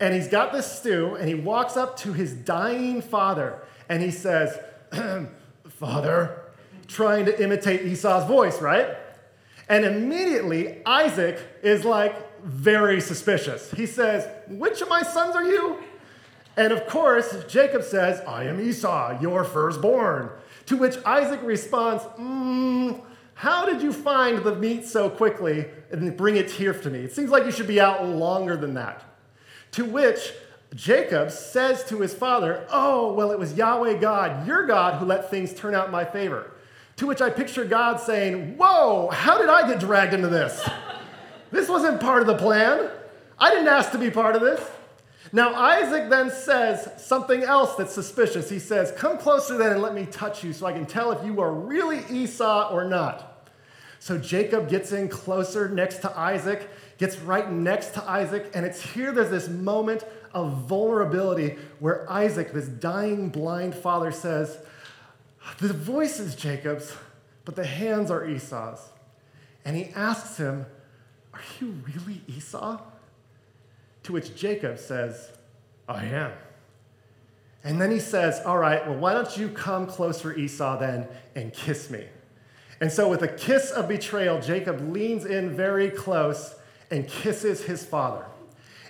and 0.00 0.14
he's 0.14 0.28
got 0.28 0.52
this 0.52 0.78
stew, 0.78 1.16
and 1.16 1.28
he 1.28 1.34
walks 1.34 1.76
up 1.76 1.98
to 1.98 2.14
his 2.14 2.32
dying 2.32 3.02
father, 3.02 3.60
and 3.88 4.02
he 4.02 4.10
says, 4.10 4.58
Father, 5.68 6.42
trying 6.86 7.24
to 7.26 7.42
imitate 7.42 7.82
Esau's 7.82 8.26
voice, 8.26 8.60
right? 8.60 8.96
And 9.68 9.84
immediately, 9.84 10.84
Isaac 10.84 11.40
is 11.62 11.84
like 11.84 12.42
very 12.42 13.00
suspicious. 13.00 13.70
He 13.70 13.86
says, 13.86 14.28
Which 14.48 14.82
of 14.82 14.88
my 14.88 15.02
sons 15.02 15.34
are 15.34 15.44
you? 15.44 15.78
And 16.56 16.72
of 16.72 16.86
course, 16.86 17.34
Jacob 17.48 17.82
says, 17.82 18.20
I 18.26 18.44
am 18.44 18.60
Esau, 18.60 19.20
your 19.20 19.44
firstborn. 19.44 20.30
To 20.66 20.76
which 20.76 20.96
Isaac 21.06 21.40
responds, 21.42 22.02
mm, 22.18 23.00
How 23.34 23.64
did 23.64 23.80
you 23.80 23.92
find 23.92 24.44
the 24.44 24.54
meat 24.54 24.84
so 24.84 25.08
quickly 25.08 25.66
and 25.90 26.16
bring 26.16 26.36
it 26.36 26.50
here 26.50 26.74
to 26.74 26.90
me? 26.90 27.00
It 27.00 27.14
seems 27.14 27.30
like 27.30 27.44
you 27.44 27.52
should 27.52 27.66
be 27.66 27.80
out 27.80 28.06
longer 28.06 28.56
than 28.56 28.74
that. 28.74 29.04
To 29.72 29.84
which 29.84 30.32
Jacob 30.74 31.30
says 31.30 31.84
to 31.84 32.00
his 32.00 32.14
father, 32.14 32.66
Oh, 32.70 33.12
well, 33.12 33.30
it 33.30 33.38
was 33.38 33.54
Yahweh 33.54 33.98
God, 33.98 34.46
your 34.46 34.66
God, 34.66 34.98
who 34.98 35.04
let 35.04 35.30
things 35.30 35.52
turn 35.54 35.74
out 35.74 35.86
in 35.86 35.92
my 35.92 36.04
favor. 36.04 36.52
To 36.96 37.06
which 37.06 37.20
I 37.20 37.30
picture 37.30 37.64
God 37.64 38.00
saying, 38.00 38.56
Whoa, 38.56 39.08
how 39.10 39.38
did 39.38 39.48
I 39.48 39.68
get 39.68 39.80
dragged 39.80 40.14
into 40.14 40.28
this? 40.28 40.66
This 41.50 41.68
wasn't 41.68 42.00
part 42.00 42.22
of 42.22 42.26
the 42.26 42.36
plan. 42.36 42.90
I 43.38 43.50
didn't 43.50 43.68
ask 43.68 43.92
to 43.92 43.98
be 43.98 44.10
part 44.10 44.34
of 44.34 44.40
this. 44.40 44.66
Now, 45.32 45.54
Isaac 45.54 46.10
then 46.10 46.30
says 46.30 46.88
something 46.98 47.42
else 47.42 47.74
that's 47.76 47.94
suspicious. 47.94 48.50
He 48.50 48.58
says, 48.58 48.92
Come 48.92 49.18
closer 49.18 49.56
then 49.56 49.72
and 49.72 49.82
let 49.82 49.94
me 49.94 50.06
touch 50.06 50.44
you 50.44 50.52
so 50.52 50.66
I 50.66 50.72
can 50.72 50.86
tell 50.86 51.12
if 51.12 51.24
you 51.24 51.40
are 51.40 51.52
really 51.52 52.04
Esau 52.10 52.70
or 52.70 52.84
not. 52.84 53.31
So 54.02 54.18
Jacob 54.18 54.68
gets 54.68 54.90
in 54.90 55.08
closer 55.08 55.68
next 55.68 55.98
to 55.98 56.18
Isaac 56.18 56.68
gets 56.98 57.20
right 57.20 57.48
next 57.48 57.94
to 57.94 58.02
Isaac, 58.02 58.50
and 58.52 58.66
it's 58.66 58.80
here 58.80 59.12
there's 59.12 59.30
this 59.30 59.48
moment 59.48 60.02
of 60.34 60.52
vulnerability 60.66 61.56
where 61.78 62.10
Isaac, 62.10 62.52
this 62.52 62.66
dying 62.66 63.28
blind 63.28 63.76
father, 63.76 64.10
says, 64.10 64.58
The 65.60 65.72
voice 65.72 66.18
is 66.18 66.34
Jacob's, 66.34 66.92
but 67.44 67.54
the 67.54 67.64
hands 67.64 68.10
are 68.10 68.28
Esau's. 68.28 68.80
And 69.64 69.76
he 69.76 69.90
asks 69.94 70.36
him, 70.36 70.66
Are 71.32 71.40
you 71.60 71.76
really 71.94 72.22
Esau? 72.26 72.80
To 74.02 74.12
which 74.12 74.34
Jacob 74.34 74.80
says, 74.80 75.30
I 75.88 76.06
am. 76.06 76.32
And 77.62 77.80
then 77.80 77.92
he 77.92 78.00
says, 78.00 78.40
All 78.44 78.58
right, 78.58 78.84
well, 78.84 78.98
why 78.98 79.12
don't 79.12 79.36
you 79.36 79.48
come 79.48 79.86
closer, 79.86 80.34
Esau, 80.34 80.76
then, 80.80 81.06
and 81.36 81.52
kiss 81.52 81.88
me? 81.88 82.06
And 82.82 82.90
so, 82.90 83.08
with 83.08 83.22
a 83.22 83.28
kiss 83.28 83.70
of 83.70 83.86
betrayal, 83.86 84.40
Jacob 84.40 84.92
leans 84.92 85.24
in 85.24 85.54
very 85.54 85.88
close 85.88 86.56
and 86.90 87.06
kisses 87.06 87.62
his 87.62 87.84
father. 87.84 88.26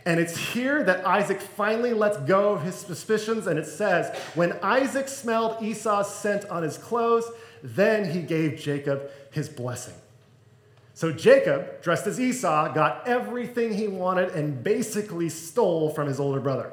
And 0.06 0.18
it's 0.18 0.34
here 0.34 0.82
that 0.82 1.06
Isaac 1.06 1.42
finally 1.42 1.92
lets 1.92 2.16
go 2.16 2.54
of 2.54 2.62
his 2.62 2.74
suspicions. 2.74 3.46
And 3.46 3.58
it 3.58 3.66
says, 3.66 4.16
When 4.34 4.54
Isaac 4.62 5.08
smelled 5.08 5.62
Esau's 5.62 6.10
scent 6.10 6.46
on 6.46 6.62
his 6.62 6.78
clothes, 6.78 7.30
then 7.62 8.10
he 8.10 8.22
gave 8.22 8.58
Jacob 8.58 9.10
his 9.30 9.50
blessing. 9.50 9.94
So 10.94 11.12
Jacob, 11.12 11.82
dressed 11.82 12.06
as 12.06 12.18
Esau, 12.18 12.72
got 12.72 13.06
everything 13.06 13.74
he 13.74 13.88
wanted 13.88 14.30
and 14.30 14.64
basically 14.64 15.28
stole 15.28 15.90
from 15.90 16.08
his 16.08 16.18
older 16.18 16.40
brother. 16.40 16.72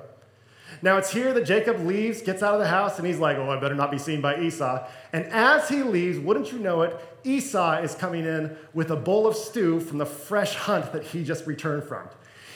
Now 0.81 0.97
it's 0.97 1.11
here 1.11 1.33
that 1.33 1.45
Jacob 1.45 1.79
leaves, 1.79 2.21
gets 2.21 2.41
out 2.41 2.53
of 2.53 2.59
the 2.59 2.67
house, 2.67 2.97
and 2.97 3.07
he's 3.07 3.19
like, 3.19 3.37
Oh, 3.37 3.49
I 3.49 3.59
better 3.59 3.75
not 3.75 3.91
be 3.91 3.97
seen 3.97 4.21
by 4.21 4.39
Esau. 4.39 4.87
And 5.11 5.25
as 5.25 5.69
he 5.69 5.83
leaves, 5.83 6.19
wouldn't 6.19 6.51
you 6.51 6.59
know 6.59 6.83
it, 6.83 6.99
Esau 7.23 7.81
is 7.81 7.95
coming 7.95 8.25
in 8.25 8.55
with 8.73 8.91
a 8.91 8.95
bowl 8.95 9.27
of 9.27 9.35
stew 9.35 9.79
from 9.79 9.97
the 9.97 10.05
fresh 10.05 10.55
hunt 10.55 10.93
that 10.93 11.03
he 11.03 11.23
just 11.23 11.45
returned 11.47 11.83
from. 11.83 12.07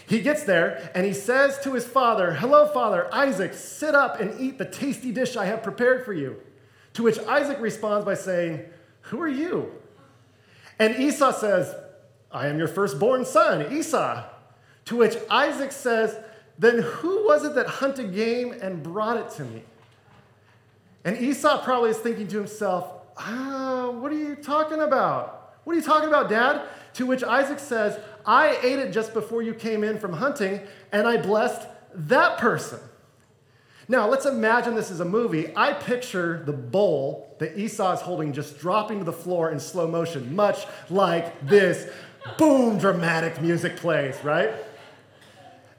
He 0.05 0.22
gets 0.22 0.43
there 0.43 0.91
and 0.93 1.05
he 1.05 1.13
says 1.13 1.60
to 1.63 1.74
his 1.74 1.86
father, 1.86 2.34
Hello, 2.34 2.67
father, 2.67 3.13
Isaac, 3.13 3.53
sit 3.53 3.96
up 3.96 4.20
and 4.20 4.39
eat 4.39 4.58
the 4.58 4.65
tasty 4.65 5.12
dish 5.12 5.36
I 5.36 5.46
have 5.46 5.63
prepared 5.63 6.05
for 6.05 6.13
you. 6.13 6.38
To 6.93 7.03
which 7.03 7.20
Isaac 7.20 7.60
responds 7.60 8.05
by 8.05 8.13
saying, 8.15 8.65
Who 9.03 9.22
are 9.22 9.27
you? 9.27 9.72
And 10.79 10.96
Esau 10.98 11.32
says, 11.32 11.75
I 12.32 12.48
am 12.48 12.58
your 12.58 12.67
firstborn 12.67 13.25
son, 13.25 13.72
Esau. 13.72 14.24
To 14.86 14.98
which 14.98 15.15
Isaac 15.29 15.72
says, 15.72 16.17
Then 16.57 16.79
who 16.79 17.25
was 17.25 17.43
it 17.43 17.55
that 17.55 17.67
hunted 17.67 18.13
game 18.13 18.53
and 18.62 18.83
brought 18.83 19.17
it 19.17 19.29
to 19.38 19.43
me? 19.43 19.63
And 21.03 21.17
Esau 21.17 21.63
probably 21.63 21.89
is 21.89 21.98
thinking 21.98 22.27
to 22.29 22.38
himself, 22.38 22.88
ah, 23.17 23.89
What 23.91 24.12
are 24.12 24.17
you 24.17 24.36
talking 24.36 24.81
about? 24.81 25.55
What 25.63 25.74
are 25.74 25.79
you 25.79 25.86
talking 25.86 26.10
about, 26.10 26.29
Dad? 26.29 26.62
To 26.95 27.05
which 27.05 27.24
Isaac 27.24 27.60
says, 27.60 28.00
I 28.25 28.57
ate 28.62 28.79
it 28.79 28.91
just 28.91 29.13
before 29.13 29.41
you 29.41 29.53
came 29.53 29.83
in 29.83 29.98
from 29.98 30.13
hunting, 30.13 30.62
and 30.91 31.07
I 31.07 31.17
blessed 31.17 31.67
that 31.93 32.38
person. 32.38 32.79
Now, 33.88 34.07
let's 34.07 34.25
imagine 34.25 34.75
this 34.75 34.91
is 34.91 35.01
a 35.01 35.05
movie. 35.05 35.51
I 35.55 35.74
picture 35.74 36.41
the 36.45 36.53
bowl 36.53 37.36
that 37.39 37.57
Esau 37.57 37.93
is 37.93 38.01
holding 38.01 38.31
just 38.31 38.60
dropping 38.60 39.00
to 39.00 39.05
the 39.05 39.13
floor 39.13 39.51
in 39.51 39.60
slow 39.60 39.88
motion, 39.88 40.33
much 40.33 40.65
like 40.89 41.48
this 41.48 41.89
boom, 42.38 42.77
dramatic 42.77 43.41
music 43.41 43.75
plays, 43.75 44.15
right? 44.24 44.53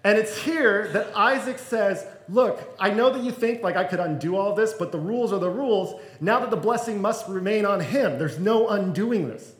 And 0.04 0.18
it's 0.18 0.36
here 0.36 0.88
that 0.88 1.16
Isaac 1.16 1.58
says, 1.58 2.06
Look, 2.28 2.76
I 2.78 2.90
know 2.90 3.10
that 3.10 3.22
you 3.22 3.30
think 3.30 3.62
like 3.62 3.76
I 3.76 3.84
could 3.84 4.00
undo 4.00 4.36
all 4.36 4.54
this, 4.54 4.72
but 4.72 4.92
the 4.92 4.98
rules 4.98 5.32
are 5.32 5.38
the 5.38 5.50
rules. 5.50 6.00
Now 6.20 6.40
that 6.40 6.50
the 6.50 6.56
blessing 6.56 7.00
must 7.00 7.28
remain 7.28 7.66
on 7.66 7.80
him, 7.80 8.18
there's 8.18 8.38
no 8.38 8.68
undoing 8.68 9.28
this. 9.28 9.52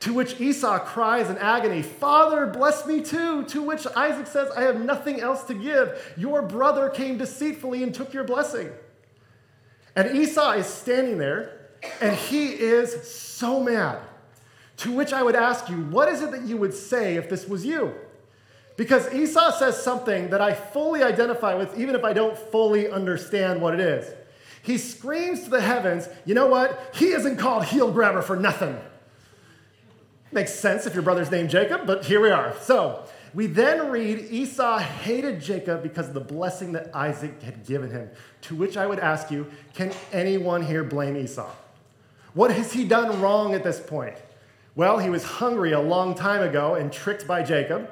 To 0.00 0.12
which 0.12 0.40
Esau 0.40 0.80
cries 0.80 1.30
in 1.30 1.38
agony, 1.38 1.80
Father, 1.80 2.46
bless 2.46 2.86
me 2.86 3.02
too. 3.02 3.44
To 3.44 3.62
which 3.62 3.86
Isaac 3.96 4.26
says, 4.26 4.50
I 4.56 4.62
have 4.62 4.84
nothing 4.84 5.20
else 5.20 5.44
to 5.44 5.54
give. 5.54 6.14
Your 6.16 6.42
brother 6.42 6.88
came 6.88 7.18
deceitfully 7.18 7.84
and 7.84 7.94
took 7.94 8.12
your 8.12 8.24
blessing. 8.24 8.72
And 9.94 10.16
Esau 10.16 10.52
is 10.52 10.66
standing 10.66 11.18
there, 11.18 11.68
and 12.00 12.16
he 12.16 12.48
is 12.48 13.08
so 13.08 13.62
mad. 13.62 14.00
To 14.78 14.90
which 14.90 15.12
I 15.12 15.22
would 15.22 15.36
ask 15.36 15.68
you, 15.68 15.76
what 15.76 16.08
is 16.08 16.20
it 16.20 16.32
that 16.32 16.42
you 16.42 16.56
would 16.56 16.74
say 16.74 17.14
if 17.14 17.28
this 17.28 17.46
was 17.46 17.64
you? 17.64 17.94
Because 18.82 19.14
Esau 19.14 19.52
says 19.52 19.80
something 19.80 20.30
that 20.30 20.40
I 20.40 20.54
fully 20.54 21.04
identify 21.04 21.54
with, 21.54 21.78
even 21.78 21.94
if 21.94 22.02
I 22.02 22.12
don't 22.12 22.36
fully 22.36 22.90
understand 22.90 23.62
what 23.62 23.74
it 23.74 23.78
is. 23.78 24.12
He 24.64 24.76
screams 24.76 25.44
to 25.44 25.50
the 25.50 25.60
heavens, 25.60 26.08
you 26.24 26.34
know 26.34 26.48
what? 26.48 26.90
He 26.92 27.12
isn't 27.12 27.36
called 27.36 27.66
heel 27.66 27.92
grabber 27.92 28.22
for 28.22 28.34
nothing. 28.34 28.76
Makes 30.32 30.54
sense 30.54 30.84
if 30.84 30.94
your 30.94 31.04
brother's 31.04 31.30
named 31.30 31.48
Jacob, 31.48 31.86
but 31.86 32.06
here 32.06 32.20
we 32.20 32.30
are. 32.30 32.56
So 32.60 33.04
we 33.32 33.46
then 33.46 33.88
read 33.88 34.18
Esau 34.18 34.78
hated 34.78 35.40
Jacob 35.40 35.84
because 35.84 36.08
of 36.08 36.14
the 36.14 36.20
blessing 36.20 36.72
that 36.72 36.92
Isaac 36.92 37.40
had 37.40 37.64
given 37.64 37.88
him. 37.88 38.10
To 38.40 38.56
which 38.56 38.76
I 38.76 38.88
would 38.88 38.98
ask 38.98 39.30
you, 39.30 39.46
can 39.74 39.92
anyone 40.12 40.60
here 40.60 40.82
blame 40.82 41.16
Esau? 41.16 41.52
What 42.34 42.50
has 42.50 42.72
he 42.72 42.82
done 42.82 43.20
wrong 43.20 43.54
at 43.54 43.62
this 43.62 43.78
point? 43.78 44.16
Well, 44.74 44.98
he 44.98 45.08
was 45.08 45.22
hungry 45.22 45.70
a 45.70 45.80
long 45.80 46.16
time 46.16 46.42
ago 46.42 46.74
and 46.74 46.92
tricked 46.92 47.28
by 47.28 47.44
Jacob. 47.44 47.88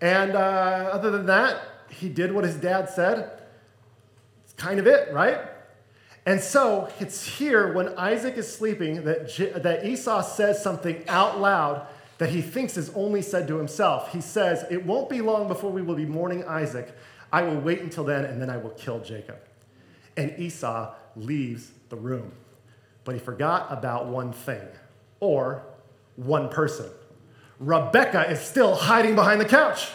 And 0.00 0.36
uh, 0.36 0.90
other 0.92 1.10
than 1.10 1.26
that, 1.26 1.60
he 1.90 2.08
did 2.08 2.32
what 2.32 2.44
his 2.44 2.56
dad 2.56 2.88
said. 2.88 3.30
It's 4.44 4.52
kind 4.52 4.78
of 4.78 4.86
it, 4.86 5.12
right? 5.12 5.40
And 6.26 6.40
so 6.40 6.90
it's 7.00 7.24
here 7.24 7.72
when 7.72 7.96
Isaac 7.96 8.36
is 8.36 8.52
sleeping 8.52 9.04
that, 9.04 9.28
J- 9.28 9.52
that 9.52 9.86
Esau 9.86 10.22
says 10.22 10.62
something 10.62 11.02
out 11.08 11.40
loud 11.40 11.86
that 12.18 12.30
he 12.30 12.42
thinks 12.42 12.76
is 12.76 12.90
only 12.94 13.22
said 13.22 13.48
to 13.48 13.56
himself. 13.56 14.12
He 14.12 14.20
says, 14.20 14.64
It 14.70 14.84
won't 14.84 15.08
be 15.08 15.20
long 15.20 15.48
before 15.48 15.70
we 15.70 15.82
will 15.82 15.94
be 15.94 16.04
mourning 16.04 16.44
Isaac. 16.44 16.94
I 17.32 17.42
will 17.42 17.58
wait 17.58 17.80
until 17.80 18.04
then, 18.04 18.24
and 18.24 18.42
then 18.42 18.50
I 18.50 18.56
will 18.56 18.70
kill 18.70 19.00
Jacob. 19.00 19.38
And 20.16 20.38
Esau 20.38 20.94
leaves 21.16 21.70
the 21.88 21.96
room. 21.96 22.32
But 23.04 23.14
he 23.14 23.20
forgot 23.20 23.68
about 23.70 24.06
one 24.06 24.32
thing, 24.32 24.66
or 25.20 25.62
one 26.16 26.48
person. 26.48 26.90
Rebecca 27.60 28.30
is 28.30 28.40
still 28.40 28.74
hiding 28.74 29.14
behind 29.14 29.40
the 29.40 29.44
couch. 29.44 29.88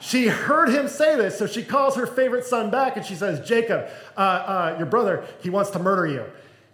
She 0.00 0.26
heard 0.26 0.68
him 0.68 0.88
say 0.88 1.16
this, 1.16 1.38
so 1.38 1.46
she 1.46 1.62
calls 1.62 1.96
her 1.96 2.06
favorite 2.06 2.44
son 2.44 2.70
back 2.70 2.96
and 2.96 3.06
she 3.06 3.14
says, 3.14 3.46
Jacob, 3.48 3.88
uh, 4.16 4.20
uh, 4.20 4.74
your 4.76 4.86
brother, 4.86 5.24
he 5.40 5.48
wants 5.48 5.70
to 5.70 5.78
murder 5.78 6.06
you. 6.06 6.24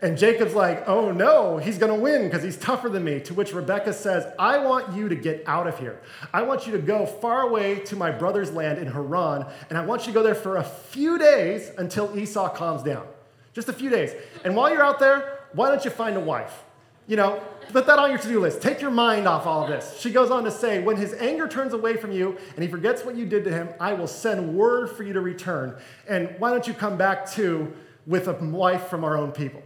And 0.02 0.16
Jacob's 0.16 0.54
like, 0.54 0.88
oh 0.88 1.12
no, 1.12 1.58
he's 1.58 1.76
gonna 1.76 1.94
win 1.94 2.24
because 2.24 2.42
he's 2.42 2.56
tougher 2.56 2.88
than 2.88 3.04
me. 3.04 3.20
To 3.20 3.34
which 3.34 3.52
Rebecca 3.52 3.92
says, 3.92 4.32
I 4.38 4.58
want 4.58 4.96
you 4.96 5.10
to 5.10 5.14
get 5.14 5.44
out 5.46 5.66
of 5.66 5.78
here. 5.78 6.00
I 6.32 6.42
want 6.42 6.66
you 6.66 6.72
to 6.72 6.78
go 6.78 7.04
far 7.04 7.42
away 7.42 7.80
to 7.80 7.96
my 7.96 8.10
brother's 8.10 8.50
land 8.50 8.78
in 8.78 8.86
Haran, 8.86 9.44
and 9.68 9.78
I 9.78 9.84
want 9.84 10.02
you 10.02 10.12
to 10.12 10.18
go 10.18 10.22
there 10.22 10.34
for 10.34 10.56
a 10.56 10.64
few 10.64 11.18
days 11.18 11.70
until 11.76 12.18
Esau 12.18 12.48
calms 12.48 12.82
down. 12.82 13.06
Just 13.52 13.68
a 13.68 13.74
few 13.74 13.90
days. 13.90 14.12
And 14.42 14.56
while 14.56 14.72
you're 14.72 14.82
out 14.82 14.98
there, 14.98 15.40
why 15.52 15.68
don't 15.68 15.84
you 15.84 15.90
find 15.90 16.16
a 16.16 16.20
wife? 16.20 16.64
You 17.10 17.16
know, 17.16 17.42
put 17.72 17.88
that 17.88 17.98
on 17.98 18.10
your 18.10 18.20
to 18.20 18.28
do 18.28 18.38
list. 18.38 18.62
Take 18.62 18.80
your 18.80 18.92
mind 18.92 19.26
off 19.26 19.44
all 19.44 19.66
this. 19.66 19.98
She 19.98 20.12
goes 20.12 20.30
on 20.30 20.44
to 20.44 20.50
say, 20.52 20.80
When 20.80 20.96
his 20.96 21.12
anger 21.14 21.48
turns 21.48 21.72
away 21.72 21.96
from 21.96 22.12
you 22.12 22.38
and 22.54 22.62
he 22.62 22.70
forgets 22.70 23.04
what 23.04 23.16
you 23.16 23.26
did 23.26 23.42
to 23.46 23.50
him, 23.50 23.70
I 23.80 23.94
will 23.94 24.06
send 24.06 24.54
word 24.54 24.90
for 24.90 25.02
you 25.02 25.12
to 25.14 25.20
return. 25.20 25.76
And 26.08 26.32
why 26.38 26.52
don't 26.52 26.68
you 26.68 26.72
come 26.72 26.96
back 26.96 27.28
too 27.28 27.72
with 28.06 28.28
a 28.28 28.34
wife 28.34 28.86
from 28.86 29.02
our 29.02 29.16
own 29.16 29.32
people? 29.32 29.60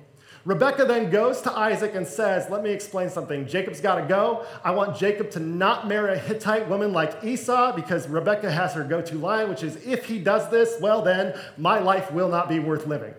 Rebecca 0.46 0.86
then 0.86 1.10
goes 1.10 1.42
to 1.42 1.52
Isaac 1.52 1.94
and 1.94 2.06
says, 2.06 2.48
Let 2.48 2.62
me 2.62 2.70
explain 2.70 3.10
something. 3.10 3.46
Jacob's 3.46 3.82
got 3.82 3.96
to 3.96 4.06
go. 4.06 4.46
I 4.64 4.70
want 4.70 4.96
Jacob 4.96 5.30
to 5.32 5.40
not 5.40 5.86
marry 5.86 6.14
a 6.14 6.18
Hittite 6.18 6.66
woman 6.70 6.94
like 6.94 7.22
Esau 7.22 7.76
because 7.76 8.08
Rebecca 8.08 8.50
has 8.50 8.72
her 8.72 8.84
go 8.84 9.02
to 9.02 9.18
line, 9.18 9.50
which 9.50 9.62
is, 9.62 9.76
If 9.84 10.06
he 10.06 10.18
does 10.18 10.48
this, 10.48 10.76
well, 10.80 11.02
then 11.02 11.38
my 11.58 11.78
life 11.78 12.10
will 12.10 12.30
not 12.30 12.48
be 12.48 12.58
worth 12.58 12.86
living. 12.86 13.12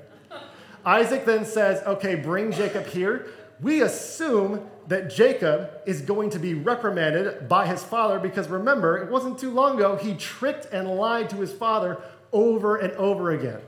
Isaac 0.83 1.25
then 1.25 1.45
says, 1.45 1.83
Okay, 1.85 2.15
bring 2.15 2.51
Jacob 2.51 2.87
here. 2.87 3.27
We 3.61 3.81
assume 3.81 4.69
that 4.87 5.09
Jacob 5.09 5.71
is 5.85 6.01
going 6.01 6.29
to 6.31 6.39
be 6.39 6.53
reprimanded 6.53 7.47
by 7.47 7.67
his 7.67 7.83
father 7.83 8.19
because 8.19 8.47
remember, 8.47 8.97
it 8.97 9.09
wasn't 9.09 9.39
too 9.39 9.51
long 9.51 9.75
ago 9.75 9.95
he 9.95 10.13
tricked 10.15 10.67
and 10.71 10.87
lied 10.87 11.29
to 11.31 11.37
his 11.37 11.51
father 11.51 12.01
over 12.31 12.77
and 12.77 12.93
over 12.93 13.31
again. 13.31 13.61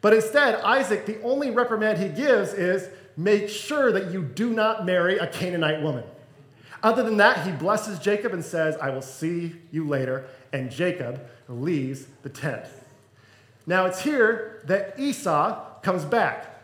But 0.00 0.14
instead, 0.14 0.60
Isaac, 0.60 1.06
the 1.06 1.20
only 1.22 1.50
reprimand 1.50 1.98
he 1.98 2.08
gives 2.08 2.52
is 2.52 2.88
make 3.16 3.48
sure 3.48 3.90
that 3.90 4.12
you 4.12 4.22
do 4.22 4.50
not 4.50 4.86
marry 4.86 5.18
a 5.18 5.26
Canaanite 5.26 5.82
woman. 5.82 6.04
Other 6.82 7.02
than 7.02 7.16
that, 7.16 7.44
he 7.44 7.50
blesses 7.50 7.98
Jacob 7.98 8.32
and 8.32 8.44
says, 8.44 8.76
I 8.76 8.90
will 8.90 9.02
see 9.02 9.56
you 9.72 9.88
later. 9.88 10.26
And 10.52 10.70
Jacob 10.70 11.28
leaves 11.48 12.06
the 12.22 12.28
tent. 12.28 12.64
Now 13.66 13.86
it's 13.86 14.00
here 14.00 14.62
that 14.66 14.94
Esau 14.98 15.80
comes 15.80 16.04
back. 16.04 16.57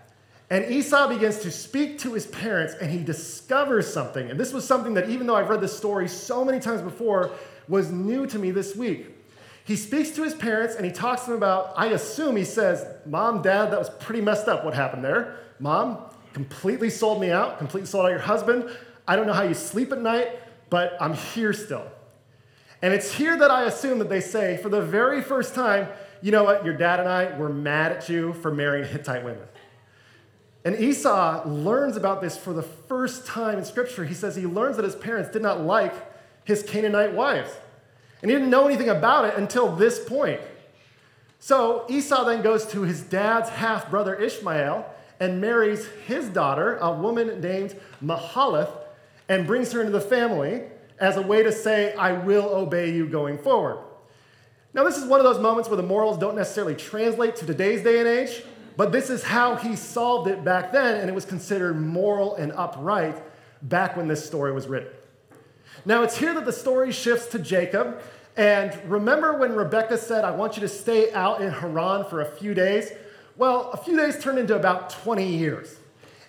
And 0.54 0.70
Esau 0.70 1.08
begins 1.08 1.40
to 1.40 1.50
speak 1.50 1.98
to 1.98 2.12
his 2.12 2.28
parents 2.28 2.74
and 2.80 2.88
he 2.88 3.02
discovers 3.02 3.92
something. 3.92 4.30
And 4.30 4.38
this 4.38 4.52
was 4.52 4.64
something 4.64 4.94
that, 4.94 5.08
even 5.08 5.26
though 5.26 5.34
I've 5.34 5.48
read 5.48 5.60
this 5.60 5.76
story 5.76 6.06
so 6.06 6.44
many 6.44 6.60
times 6.60 6.80
before, 6.80 7.32
was 7.66 7.90
new 7.90 8.24
to 8.28 8.38
me 8.38 8.52
this 8.52 8.76
week. 8.76 9.08
He 9.64 9.74
speaks 9.74 10.10
to 10.10 10.22
his 10.22 10.32
parents 10.32 10.76
and 10.76 10.86
he 10.86 10.92
talks 10.92 11.22
to 11.22 11.30
them 11.30 11.38
about, 11.38 11.72
I 11.76 11.86
assume 11.86 12.36
he 12.36 12.44
says, 12.44 12.86
Mom, 13.04 13.42
Dad, 13.42 13.72
that 13.72 13.78
was 13.80 13.90
pretty 13.90 14.20
messed 14.20 14.46
up 14.46 14.64
what 14.64 14.74
happened 14.74 15.04
there. 15.04 15.40
Mom, 15.58 15.98
completely 16.34 16.88
sold 16.88 17.20
me 17.20 17.32
out, 17.32 17.58
completely 17.58 17.88
sold 17.88 18.06
out 18.06 18.10
your 18.10 18.20
husband. 18.20 18.70
I 19.08 19.16
don't 19.16 19.26
know 19.26 19.32
how 19.32 19.42
you 19.42 19.54
sleep 19.54 19.90
at 19.90 20.00
night, 20.00 20.38
but 20.70 20.96
I'm 21.00 21.14
here 21.14 21.52
still. 21.52 21.90
And 22.80 22.94
it's 22.94 23.10
here 23.10 23.36
that 23.36 23.50
I 23.50 23.64
assume 23.64 23.98
that 23.98 24.08
they 24.08 24.20
say, 24.20 24.58
for 24.58 24.68
the 24.68 24.82
very 24.82 25.20
first 25.20 25.56
time, 25.56 25.88
you 26.22 26.30
know 26.30 26.44
what, 26.44 26.64
your 26.64 26.76
dad 26.76 27.00
and 27.00 27.08
I 27.08 27.36
were 27.36 27.48
mad 27.48 27.90
at 27.90 28.08
you 28.08 28.34
for 28.34 28.54
marrying 28.54 28.88
Hittite 28.88 29.24
women. 29.24 29.48
And 30.64 30.78
Esau 30.80 31.46
learns 31.46 31.96
about 31.96 32.22
this 32.22 32.38
for 32.38 32.54
the 32.54 32.62
first 32.62 33.26
time 33.26 33.58
in 33.58 33.64
Scripture. 33.64 34.04
He 34.04 34.14
says 34.14 34.34
he 34.34 34.46
learns 34.46 34.76
that 34.76 34.84
his 34.84 34.96
parents 34.96 35.30
did 35.30 35.42
not 35.42 35.60
like 35.60 35.94
his 36.44 36.62
Canaanite 36.62 37.12
wives. 37.12 37.50
And 38.22 38.30
he 38.30 38.36
didn't 38.36 38.50
know 38.50 38.66
anything 38.66 38.88
about 38.88 39.26
it 39.26 39.34
until 39.36 39.76
this 39.76 40.02
point. 40.02 40.40
So 41.38 41.84
Esau 41.90 42.24
then 42.24 42.40
goes 42.40 42.64
to 42.68 42.82
his 42.82 43.02
dad's 43.02 43.50
half 43.50 43.90
brother 43.90 44.14
Ishmael 44.14 44.86
and 45.20 45.42
marries 45.42 45.86
his 46.06 46.30
daughter, 46.30 46.78
a 46.78 46.90
woman 46.90 47.42
named 47.42 47.78
Mahalath, 48.02 48.70
and 49.28 49.46
brings 49.46 49.72
her 49.72 49.80
into 49.80 49.92
the 49.92 50.00
family 50.00 50.62
as 50.98 51.16
a 51.18 51.22
way 51.22 51.42
to 51.42 51.52
say, 51.52 51.94
I 51.94 52.12
will 52.12 52.48
obey 52.48 52.92
you 52.92 53.06
going 53.06 53.36
forward. 53.36 53.78
Now, 54.72 54.84
this 54.84 54.96
is 54.96 55.04
one 55.04 55.20
of 55.20 55.24
those 55.24 55.40
moments 55.40 55.68
where 55.68 55.76
the 55.76 55.82
morals 55.82 56.18
don't 56.18 56.34
necessarily 56.34 56.74
translate 56.74 57.36
to 57.36 57.46
today's 57.46 57.82
day 57.82 57.98
and 57.98 58.08
age, 58.08 58.42
but 58.76 58.92
this 58.92 59.10
is 59.10 59.22
how 59.22 59.56
he 59.56 59.76
solved 59.76 60.28
it 60.28 60.44
back 60.44 60.72
then, 60.72 61.00
and 61.00 61.08
it 61.08 61.14
was 61.14 61.24
considered 61.24 61.80
moral 61.80 62.34
and 62.36 62.52
upright 62.52 63.22
back 63.62 63.96
when 63.96 64.08
this 64.08 64.24
story 64.24 64.52
was 64.52 64.66
written. 64.66 64.90
Now, 65.84 66.02
it's 66.02 66.16
here 66.16 66.34
that 66.34 66.44
the 66.44 66.52
story 66.52 66.92
shifts 66.92 67.26
to 67.28 67.38
Jacob. 67.38 68.00
And 68.36 68.76
remember 68.90 69.38
when 69.38 69.54
Rebecca 69.54 69.98
said, 69.98 70.24
I 70.24 70.32
want 70.32 70.56
you 70.56 70.60
to 70.62 70.68
stay 70.68 71.12
out 71.12 71.40
in 71.40 71.50
Haran 71.50 72.04
for 72.06 72.20
a 72.20 72.26
few 72.26 72.54
days? 72.54 72.90
Well, 73.36 73.70
a 73.72 73.76
few 73.76 73.96
days 73.96 74.22
turned 74.22 74.38
into 74.38 74.56
about 74.56 74.90
20 74.90 75.26
years. 75.26 75.76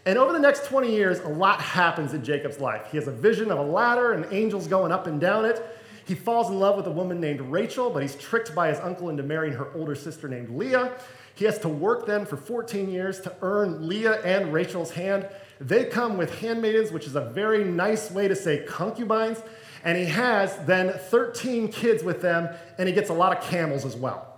And 0.06 0.20
over 0.20 0.32
the 0.32 0.40
next 0.40 0.66
20 0.66 0.92
years, 0.92 1.20
a 1.20 1.28
lot 1.28 1.60
happens 1.60 2.14
in 2.14 2.24
Jacob's 2.24 2.60
life. 2.60 2.88
He 2.92 2.98
has 2.98 3.08
a 3.08 3.12
vision 3.12 3.50
of 3.50 3.58
a 3.58 3.64
ladder 3.64 4.14
and 4.14 4.32
angels 4.32 4.68
going 4.68 4.92
up 4.92 5.08
and 5.08 5.20
down 5.20 5.46
it. 5.46 5.66
He 6.06 6.14
falls 6.14 6.50
in 6.50 6.60
love 6.60 6.78
with 6.78 6.86
a 6.86 6.92
woman 6.92 7.20
named 7.20 7.42
Rachel, 7.42 7.90
but 7.90 8.04
he's 8.04 8.16
tricked 8.16 8.54
by 8.54 8.70
his 8.70 8.80
uncle 8.80 9.10
into 9.10 9.24
marrying 9.24 9.56
her 9.56 9.74
older 9.74 9.96
sister 9.96 10.28
named 10.28 10.50
Leah. 10.50 10.92
He 11.36 11.46
has 11.46 11.60
to 11.60 11.70
work 11.70 12.06
then 12.06 12.26
for 12.26 12.38
14 12.38 12.90
years 12.90 13.20
to 13.22 13.36
earn 13.42 13.88
Leah 13.88 14.22
and 14.24 14.52
Rachel's 14.52 14.92
hand. 14.92 15.28
They 15.60 15.86
come 15.86 16.18
with 16.18 16.40
handmaidens, 16.40 16.92
which 16.92 17.06
is 17.06 17.16
a 17.16 17.26
very 17.30 17.64
nice 17.64 18.10
way 18.10 18.28
to 18.28 18.36
say 18.36 18.66
concubines. 18.66 19.42
And 19.84 19.98
he 19.98 20.06
has 20.06 20.58
then 20.66 20.94
13 20.94 21.68
kids 21.68 22.04
with 22.04 22.22
them, 22.22 22.50
and 22.78 22.88
he 22.88 22.96
gets 22.96 23.10
a 23.10 23.14
lot 23.14 23.38
of 23.38 23.44
camels 23.44 23.86
as 23.86 23.96
well. 23.96 24.32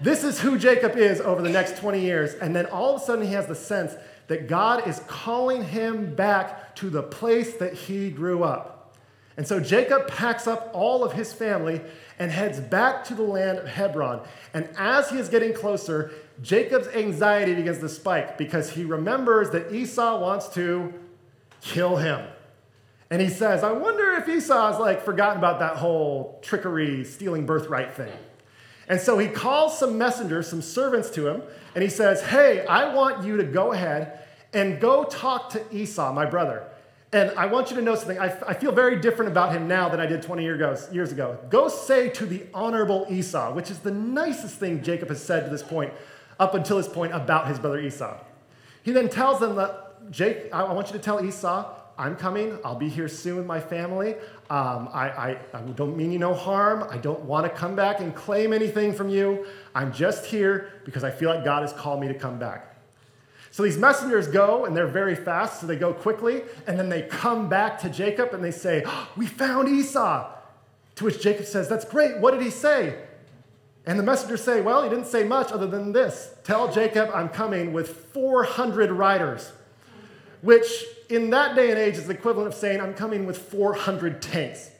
This 0.00 0.24
is 0.24 0.40
who 0.40 0.58
Jacob 0.58 0.96
is 0.96 1.20
over 1.20 1.42
the 1.42 1.48
next 1.48 1.76
20 1.76 2.00
years. 2.00 2.34
And 2.34 2.56
then 2.56 2.66
all 2.66 2.96
of 2.96 3.02
a 3.02 3.04
sudden, 3.04 3.24
he 3.24 3.32
has 3.34 3.46
the 3.46 3.54
sense 3.54 3.94
that 4.26 4.48
God 4.48 4.88
is 4.88 5.00
calling 5.06 5.64
him 5.64 6.14
back 6.14 6.74
to 6.76 6.90
the 6.90 7.02
place 7.02 7.54
that 7.58 7.74
he 7.74 8.10
grew 8.10 8.42
up. 8.42 8.96
And 9.36 9.46
so 9.46 9.60
Jacob 9.60 10.08
packs 10.08 10.46
up 10.46 10.70
all 10.74 11.04
of 11.04 11.12
his 11.12 11.32
family 11.32 11.80
and 12.18 12.30
heads 12.30 12.60
back 12.60 13.04
to 13.04 13.14
the 13.14 13.22
land 13.22 13.58
of 13.58 13.66
Hebron. 13.66 14.20
And 14.52 14.68
as 14.76 15.10
he 15.10 15.18
is 15.18 15.28
getting 15.28 15.54
closer, 15.54 16.12
Jacob's 16.40 16.88
anxiety 16.88 17.54
begins 17.54 17.78
to 17.78 17.88
spike 17.88 18.38
because 18.38 18.70
he 18.70 18.84
remembers 18.84 19.50
that 19.50 19.72
Esau 19.72 20.20
wants 20.20 20.48
to 20.50 20.94
kill 21.60 21.96
him. 21.96 22.26
And 23.10 23.20
he 23.20 23.28
says, 23.28 23.62
I 23.62 23.72
wonder 23.72 24.14
if 24.14 24.28
Esau's 24.28 24.80
like 24.80 25.02
forgotten 25.04 25.38
about 25.38 25.58
that 25.60 25.76
whole 25.76 26.38
trickery, 26.42 27.04
stealing 27.04 27.44
birthright 27.44 27.94
thing. 27.94 28.12
And 28.88 29.00
so 29.00 29.18
he 29.18 29.28
calls 29.28 29.78
some 29.78 29.98
messengers, 29.98 30.48
some 30.48 30.62
servants 30.62 31.10
to 31.10 31.28
him, 31.28 31.42
and 31.74 31.82
he 31.82 31.90
says, 31.90 32.22
Hey, 32.22 32.66
I 32.66 32.94
want 32.94 33.24
you 33.24 33.36
to 33.36 33.44
go 33.44 33.72
ahead 33.72 34.20
and 34.52 34.80
go 34.80 35.04
talk 35.04 35.50
to 35.50 35.62
Esau, 35.74 36.12
my 36.12 36.26
brother. 36.26 36.68
And 37.12 37.30
I 37.32 37.44
want 37.46 37.70
you 37.70 37.76
to 37.76 37.82
know 37.82 37.94
something. 37.94 38.18
I, 38.18 38.34
I 38.46 38.54
feel 38.54 38.72
very 38.72 38.98
different 38.98 39.30
about 39.30 39.52
him 39.52 39.68
now 39.68 39.90
than 39.90 40.00
I 40.00 40.06
did 40.06 40.22
20 40.22 40.42
year 40.42 40.54
ago, 40.54 40.76
years 40.90 41.12
ago. 41.12 41.38
Go 41.50 41.68
say 41.68 42.08
to 42.10 42.24
the 42.24 42.44
honorable 42.54 43.06
Esau, 43.10 43.52
which 43.52 43.70
is 43.70 43.80
the 43.80 43.90
nicest 43.90 44.56
thing 44.56 44.82
Jacob 44.82 45.10
has 45.10 45.22
said 45.22 45.44
to 45.44 45.50
this 45.50 45.62
point, 45.62 45.92
up 46.38 46.54
until 46.54 46.76
this 46.76 46.88
point, 46.88 47.14
about 47.14 47.48
his 47.48 47.58
brother 47.58 47.80
Esau. 47.80 48.16
He 48.82 48.92
then 48.92 49.08
tells 49.08 49.40
them 49.40 49.56
that, 49.56 50.10
Jake, 50.10 50.52
I 50.52 50.72
want 50.72 50.88
you 50.88 50.94
to 50.94 50.98
tell 50.98 51.24
Esau, 51.24 51.74
I'm 51.98 52.16
coming. 52.16 52.58
I'll 52.64 52.74
be 52.74 52.88
here 52.88 53.08
soon 53.08 53.36
with 53.36 53.46
my 53.46 53.60
family. 53.60 54.14
Um, 54.50 54.88
I, 54.92 55.10
I, 55.10 55.38
I, 55.54 55.60
don't 55.60 55.96
mean 55.96 56.10
you 56.10 56.18
no 56.18 56.34
harm. 56.34 56.86
I 56.90 56.98
don't 56.98 57.20
want 57.20 57.46
to 57.46 57.50
come 57.50 57.76
back 57.76 58.00
and 58.00 58.14
claim 58.14 58.52
anything 58.52 58.92
from 58.92 59.08
you. 59.08 59.46
I'm 59.74 59.92
just 59.92 60.26
here 60.26 60.72
because 60.84 61.04
I 61.04 61.10
feel 61.10 61.28
like 61.28 61.44
God 61.44 61.62
has 61.62 61.72
called 61.72 62.00
me 62.00 62.08
to 62.08 62.14
come 62.14 62.38
back. 62.38 62.76
So 63.50 63.62
these 63.62 63.76
messengers 63.76 64.26
go 64.26 64.64
and 64.64 64.74
they're 64.74 64.86
very 64.86 65.14
fast, 65.14 65.60
so 65.60 65.66
they 65.66 65.76
go 65.76 65.92
quickly, 65.92 66.42
and 66.66 66.78
then 66.78 66.88
they 66.88 67.02
come 67.02 67.50
back 67.50 67.78
to 67.80 67.90
Jacob 67.90 68.32
and 68.32 68.42
they 68.42 68.50
say, 68.50 68.82
oh, 68.86 69.10
We 69.16 69.26
found 69.26 69.68
Esau. 69.68 70.30
To 70.96 71.04
which 71.04 71.22
Jacob 71.22 71.46
says, 71.46 71.68
That's 71.68 71.84
great. 71.84 72.18
What 72.18 72.32
did 72.32 72.42
he 72.42 72.50
say? 72.50 72.98
And 73.84 73.98
the 73.98 74.02
messengers 74.02 74.42
say, 74.42 74.60
Well, 74.60 74.82
he 74.82 74.90
didn't 74.90 75.06
say 75.06 75.24
much 75.24 75.50
other 75.50 75.66
than 75.66 75.92
this 75.92 76.34
Tell 76.44 76.72
Jacob 76.72 77.10
I'm 77.14 77.28
coming 77.28 77.72
with 77.72 77.88
400 78.12 78.90
riders, 78.90 79.52
which 80.40 80.66
in 81.08 81.30
that 81.30 81.54
day 81.54 81.70
and 81.70 81.78
age 81.78 81.96
is 81.96 82.06
the 82.06 82.14
equivalent 82.14 82.48
of 82.48 82.54
saying, 82.54 82.80
I'm 82.80 82.94
coming 82.94 83.26
with 83.26 83.38
400 83.38 84.22
tanks. 84.22 84.70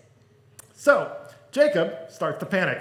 So 0.74 1.16
Jacob 1.50 2.11
starts 2.11 2.38
to 2.40 2.46
panic. 2.46 2.81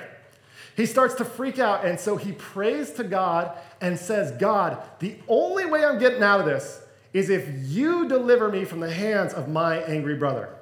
He 0.77 0.85
starts 0.85 1.15
to 1.15 1.25
freak 1.25 1.59
out, 1.59 1.85
and 1.85 1.99
so 1.99 2.15
he 2.15 2.31
prays 2.31 2.91
to 2.93 3.03
God 3.03 3.57
and 3.81 3.99
says, 3.99 4.31
God, 4.31 4.81
the 4.99 5.17
only 5.27 5.65
way 5.65 5.83
I'm 5.83 5.99
getting 5.99 6.23
out 6.23 6.39
of 6.39 6.45
this 6.45 6.81
is 7.13 7.29
if 7.29 7.45
you 7.67 8.07
deliver 8.07 8.49
me 8.49 8.63
from 8.63 8.79
the 8.79 8.91
hands 8.91 9.33
of 9.33 9.49
my 9.49 9.79
angry 9.83 10.15
brother. 10.15 10.55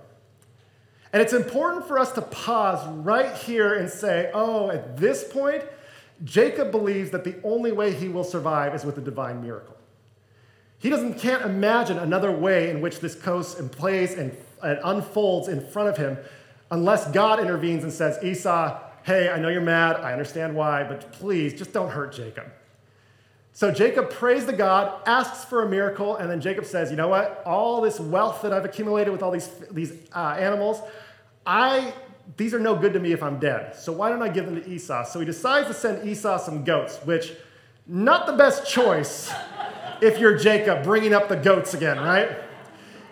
And 1.11 1.21
it's 1.21 1.33
important 1.33 1.87
for 1.87 1.97
us 1.97 2.11
to 2.13 2.21
pause 2.21 2.85
right 2.87 3.35
here 3.35 3.73
and 3.73 3.89
say, 3.89 4.29
oh, 4.33 4.69
at 4.69 4.97
this 4.97 5.23
point, 5.23 5.63
Jacob 6.23 6.71
believes 6.71 7.11
that 7.11 7.23
the 7.23 7.35
only 7.43 7.71
way 7.71 7.93
he 7.93 8.09
will 8.09 8.23
survive 8.23 8.75
is 8.75 8.85
with 8.85 8.97
a 8.97 9.01
divine 9.01 9.41
miracle. 9.41 9.75
He 10.77 10.89
doesn't, 10.89 11.19
can't 11.19 11.43
imagine 11.43 11.97
another 11.97 12.31
way 12.31 12.69
in 12.69 12.79
which 12.79 12.99
this 12.99 13.15
goes 13.15 13.59
and 13.59 13.71
plays 13.71 14.13
and, 14.13 14.35
and 14.61 14.79
unfolds 14.83 15.47
in 15.47 15.65
front 15.65 15.89
of 15.89 15.97
him 15.97 16.17
unless 16.71 17.09
God 17.11 17.39
intervenes 17.39 17.83
and 17.83 17.91
says, 17.91 18.23
Esau, 18.23 18.79
hey, 19.03 19.29
I 19.29 19.39
know 19.39 19.49
you're 19.49 19.61
mad. 19.61 19.97
I 19.97 20.11
understand 20.11 20.55
why, 20.55 20.83
but 20.83 21.11
please 21.13 21.53
just 21.53 21.73
don't 21.73 21.89
hurt 21.89 22.13
Jacob. 22.13 22.45
So 23.53 23.71
Jacob 23.71 24.09
prays 24.09 24.45
to 24.45 24.53
God, 24.53 25.01
asks 25.05 25.43
for 25.43 25.63
a 25.63 25.69
miracle, 25.69 26.15
and 26.15 26.29
then 26.29 26.39
Jacob 26.39 26.65
says, 26.65 26.91
You 26.91 26.97
know 26.97 27.07
what? 27.07 27.43
All 27.45 27.81
this 27.81 27.99
wealth 27.99 28.41
that 28.43 28.53
I've 28.53 28.65
accumulated 28.65 29.11
with 29.11 29.21
all 29.21 29.31
these, 29.31 29.49
these 29.71 29.93
uh, 30.15 30.35
animals, 30.39 30.81
I, 31.45 31.93
these 32.37 32.53
are 32.53 32.59
no 32.59 32.75
good 32.75 32.93
to 32.93 32.99
me 32.99 33.11
if 33.11 33.23
I'm 33.23 33.39
dead. 33.39 33.75
So 33.75 33.91
why 33.91 34.09
don't 34.09 34.21
I 34.21 34.29
give 34.29 34.45
them 34.45 34.61
to 34.61 34.69
Esau? 34.69 35.03
So 35.05 35.19
he 35.19 35.25
decides 35.25 35.67
to 35.67 35.73
send 35.73 36.07
Esau 36.07 36.37
some 36.37 36.63
goats, 36.63 36.99
which, 37.05 37.33
not 37.87 38.27
the 38.27 38.33
best 38.33 38.69
choice 38.69 39.31
if 40.01 40.19
you're 40.19 40.37
Jacob 40.37 40.83
bringing 40.83 41.13
up 41.13 41.27
the 41.27 41.35
goats 41.35 41.73
again, 41.73 41.97
right? 41.97 42.37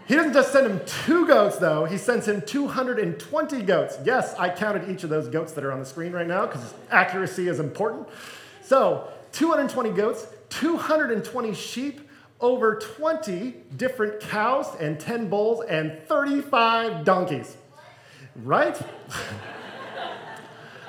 He 0.07 0.15
doesn't 0.15 0.33
just 0.33 0.53
send 0.53 0.65
him 0.65 0.79
two 0.85 1.27
goats, 1.27 1.57
though. 1.57 1.83
He 1.83 1.97
sends 1.97 2.27
him 2.27 2.41
220 2.41 3.61
goats. 3.63 3.97
Yes, 4.05 4.33
I 4.35 4.49
counted 4.49 4.89
each 4.89 5.03
of 5.03 5.09
those 5.09 5.27
goats 5.27 5.51
that 5.53 5.65
are 5.65 5.71
on 5.73 5.79
the 5.79 5.85
screen 5.85 6.13
right 6.13 6.27
now 6.27 6.45
because 6.45 6.73
accuracy 6.89 7.49
is 7.49 7.59
important. 7.59 8.07
So, 8.61 9.09
220 9.37 9.91
goats, 9.91 10.25
220 10.49 11.53
sheep, 11.53 12.09
over 12.41 12.79
20 12.79 13.53
different 13.75 14.19
cows 14.19 14.75
and 14.79 14.99
10 14.99 15.29
bulls, 15.29 15.63
and 15.69 15.95
35 16.07 17.05
donkeys. 17.05 17.55
Right? 18.35 18.81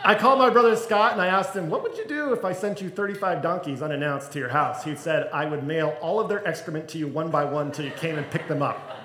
I 0.03 0.15
called 0.15 0.39
my 0.39 0.49
brother 0.49 0.77
Scott 0.77 1.13
and 1.13 1.21
I 1.21 1.27
asked 1.27 1.55
him, 1.55 1.69
What 1.69 1.83
would 1.83 1.99
you 1.99 2.07
do 2.07 2.33
if 2.33 2.43
I 2.43 2.55
sent 2.55 2.81
you 2.81 2.89
35 2.89 3.43
donkeys 3.43 3.83
unannounced 3.83 4.33
to 4.33 4.39
your 4.39 4.49
house? 4.49 4.83
He 4.83 4.97
said, 4.97 5.29
I 5.31 5.45
would 5.45 5.65
mail 5.65 5.99
all 6.01 6.19
of 6.19 6.31
their 6.31 6.47
excrement 6.49 6.89
to 6.91 6.99
you 6.99 7.07
one 7.07 7.31
by 7.31 7.45
one 7.45 7.67
until 7.67 7.85
you 7.85 7.91
came 7.91 8.17
and 8.17 8.31
picked 8.31 8.49
them 8.49 8.63
up. 8.63 8.99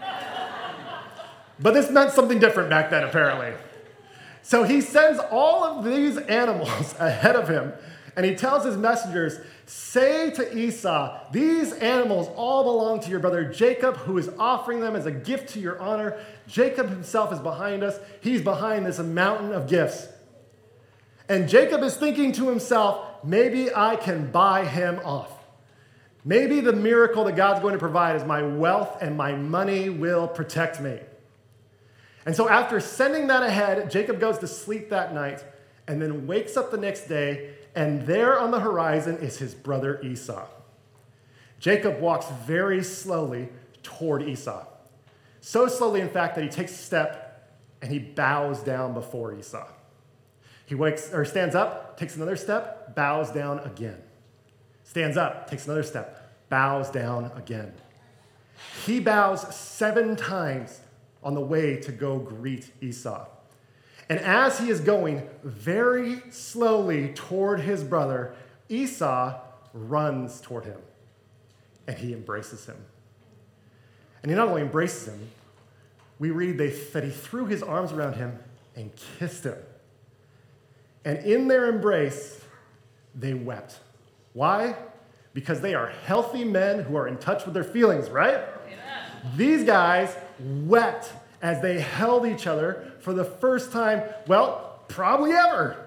but 1.60 1.74
this 1.74 1.90
meant 1.90 2.12
something 2.12 2.40
different 2.40 2.70
back 2.70 2.92
then, 2.92 3.04
apparently. 3.04 3.52
So 4.42 4.64
he 4.64 4.80
sends 4.80 5.20
all 5.20 5.66
of 5.66 5.84
these 5.84 6.16
animals 6.16 6.96
ahead 7.00 7.36
of 7.36 7.50
him 7.50 7.74
and 8.16 8.26
he 8.26 8.36
tells 8.36 8.64
his 8.64 8.78
messengers, 8.78 9.40
Say 9.66 10.30
to 10.32 10.58
Esau, 10.58 11.32
these 11.32 11.74
animals 11.74 12.30
all 12.36 12.64
belong 12.64 13.00
to 13.02 13.10
your 13.10 13.20
brother 13.20 13.46
Jacob, 13.46 13.98
who 13.98 14.18
is 14.18 14.30
offering 14.38 14.82
them 14.82 14.96
as 14.96 15.06
a 15.06 15.12
gift 15.12 15.50
to 15.54 15.60
your 15.60 15.80
honor. 15.80 16.18
Jacob 16.48 16.90
himself 16.90 17.32
is 17.32 17.40
behind 17.40 17.84
us. 17.84 17.98
He's 18.22 18.42
behind 18.42 18.86
this 18.86 19.00
mountain 19.00 19.52
of 19.52 19.68
gifts. 19.68 20.08
And 21.30 21.48
Jacob 21.48 21.82
is 21.82 21.96
thinking 21.96 22.34
to 22.34 22.50
himself, 22.50 23.24
maybe 23.24 23.74
I 23.74 23.96
can 23.96 24.32
buy 24.32 24.66
him 24.66 25.00
off. 25.04 25.32
Maybe 26.26 26.60
the 26.62 26.74
miracle 26.74 27.24
that 27.26 27.36
God's 27.36 27.62
going 27.62 27.74
to 27.74 27.80
provide 27.80 28.16
is 28.16 28.24
my 28.24 28.42
wealth 28.42 29.02
and 29.02 29.18
my 29.18 29.34
money 29.34 29.90
will 29.90 30.28
protect 30.28 30.80
me. 30.80 31.00
And 32.26 32.36
so, 32.36 32.48
after 32.48 32.80
sending 32.80 33.28
that 33.28 33.44
ahead, 33.44 33.92
Jacob 33.92 34.20
goes 34.20 34.38
to 34.40 34.48
sleep 34.48 34.90
that 34.90 35.14
night 35.14 35.44
and 35.88 36.02
then 36.02 36.26
wakes 36.28 36.56
up 36.56 36.72
the 36.72 36.78
next 36.78 37.08
day, 37.08 37.54
and 37.76 38.06
there 38.06 38.40
on 38.40 38.52
the 38.52 38.60
horizon 38.60 39.18
is 39.18 39.38
his 39.38 39.54
brother 39.54 40.02
Esau. 40.02 40.46
Jacob 41.60 42.00
walks 42.00 42.26
very 42.46 42.84
slowly 42.84 43.50
toward 43.84 44.22
Esau. 44.24 44.66
So 45.42 45.68
slowly, 45.68 46.02
in 46.02 46.10
fact, 46.10 46.36
that 46.36 46.44
he 46.44 46.50
takes 46.50 46.72
a 46.72 46.84
step 46.84 47.58
and 47.82 47.92
he 47.92 48.00
bows 48.00 48.62
down 48.62 48.94
before 48.94 49.34
Esau. 49.34 49.68
He 50.66 50.76
wakes 50.76 51.14
or 51.14 51.26
stands 51.26 51.56
up, 51.56 51.98
takes 51.98 52.16
another 52.16 52.36
step, 52.36 52.96
bows 52.96 53.32
down 53.32 53.60
again. 53.60 54.02
Stands 54.84 55.18
up, 55.18 55.50
takes 55.50 55.66
another 55.66 55.84
step, 55.84 56.50
bows 56.50 56.90
down 56.90 57.32
again. 57.36 57.74
He 58.86 59.00
bows 59.00 59.54
seven 59.56 60.16
times 60.16 60.82
on 61.24 61.34
the 61.34 61.42
way 61.42 61.78
to 61.78 61.92
go 61.92 62.20
greet 62.20 62.72
Esau. 62.82 63.26
And 64.10 64.20
as 64.20 64.60
he 64.60 64.70
is 64.70 64.80
going 64.82 65.28
very 65.44 66.22
slowly 66.30 67.14
toward 67.14 67.62
his 67.62 67.84
brother, 67.84 68.36
Esau 68.70 69.40
runs 69.74 70.42
toward 70.42 70.66
him. 70.66 70.80
and 71.88 71.98
he 71.98 72.14
embraces 72.14 72.66
him. 72.66 72.78
And 74.22 74.32
he 74.32 74.38
not 74.38 74.48
only 74.48 74.62
embraces 74.62 75.08
him, 75.08 75.30
we 76.20 76.32
read 76.32 76.58
they, 76.58 76.70
that 76.70 77.04
he 77.04 77.10
threw 77.10 77.46
his 77.46 77.62
arms 77.62 77.92
around 77.92 78.16
him 78.16 78.40
and 78.76 78.92
kissed 79.20 79.44
him. 79.44 79.58
And 81.04 81.18
in 81.20 81.50
their 81.50 81.68
embrace, 81.68 82.42
they 83.14 83.34
wept. 83.34 83.80
Why? 84.32 84.76
Because 85.34 85.60
they 85.60 85.74
are 85.74 85.88
healthy 86.06 86.46
men 86.46 86.84
who 86.84 86.96
are 86.96 87.08
in 87.08 87.18
touch 87.18 87.44
with 87.44 87.54
their 87.54 87.64
feelings, 87.66 88.10
right? 88.10 88.36
Amen. 88.66 89.36
These 89.36 89.66
guys 89.66 90.16
wept 90.40 91.12
as 91.44 91.62
they 91.62 91.80
held 91.80 92.26
each 92.26 92.48
other 92.48 92.92
for 93.00 93.14
the 93.14 93.24
first 93.24 93.72
time, 93.72 94.02
well, 94.26 94.80
probably 94.88 95.32
ever. 95.32 95.78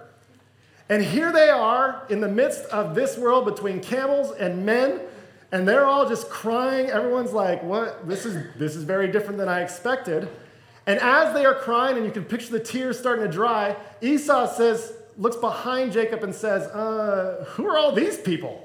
And 0.89 1.03
here 1.03 1.33
they 1.33 1.51
are 1.51 2.07
in 2.09 2.21
the 2.21 2.29
midst 2.29 2.65
of 2.67 2.95
this 2.95 3.19
world 3.19 3.45
between 3.45 3.81
camels 3.81 4.31
and 4.31 4.65
men, 4.65 5.01
and 5.51 5.67
they're 5.67 5.85
all 5.85 6.09
just 6.09 6.31
crying. 6.31 6.89
Everyone's 6.91 7.33
like, 7.33 7.65
"What? 7.65 8.07
This 8.07 8.25
is 8.25 8.55
this 8.57 8.77
is 8.77 8.85
very 8.85 9.09
different 9.09 9.39
than 9.39 9.49
I 9.49 9.63
expected." 9.63 10.29
And 10.87 11.01
as 11.01 11.35
they 11.35 11.45
are 11.45 11.55
crying, 11.55 11.97
and 11.97 12.07
you 12.07 12.13
can 12.13 12.25
picture 12.25 12.53
the 12.53 12.61
tears 12.61 12.97
starting 12.97 13.25
to 13.25 13.31
dry, 13.31 13.75
Esau 14.01 14.47
says, 14.47 14.93
looks 15.19 15.37
behind 15.37 15.93
Jacob 15.93 16.23
and 16.23 16.35
says, 16.35 16.63
uh, 16.71 17.45
Who 17.51 17.67
are 17.67 17.77
all 17.77 17.93
these 17.93 18.19
people? 18.19 18.63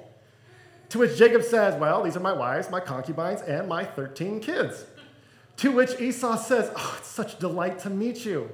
To 0.90 1.00
which 1.00 1.18
Jacob 1.18 1.44
says, 1.44 1.80
Well, 1.80 2.04
these 2.04 2.16
are 2.16 2.22
my 2.22 2.34
wives, 2.34 2.70
my 2.70 2.80
concubines, 2.80 3.42
and 3.42 3.68
my 3.68 3.84
13 3.84 4.40
kids. 4.40 4.86
To 5.62 5.72
which 5.72 6.02
Esau 6.02 6.38
says, 6.38 6.72
Oh, 6.76 6.96
it's 6.98 7.08
such 7.08 7.38
delight 7.38 7.78
to 7.80 7.92
meet 7.92 8.26
you. 8.26 8.50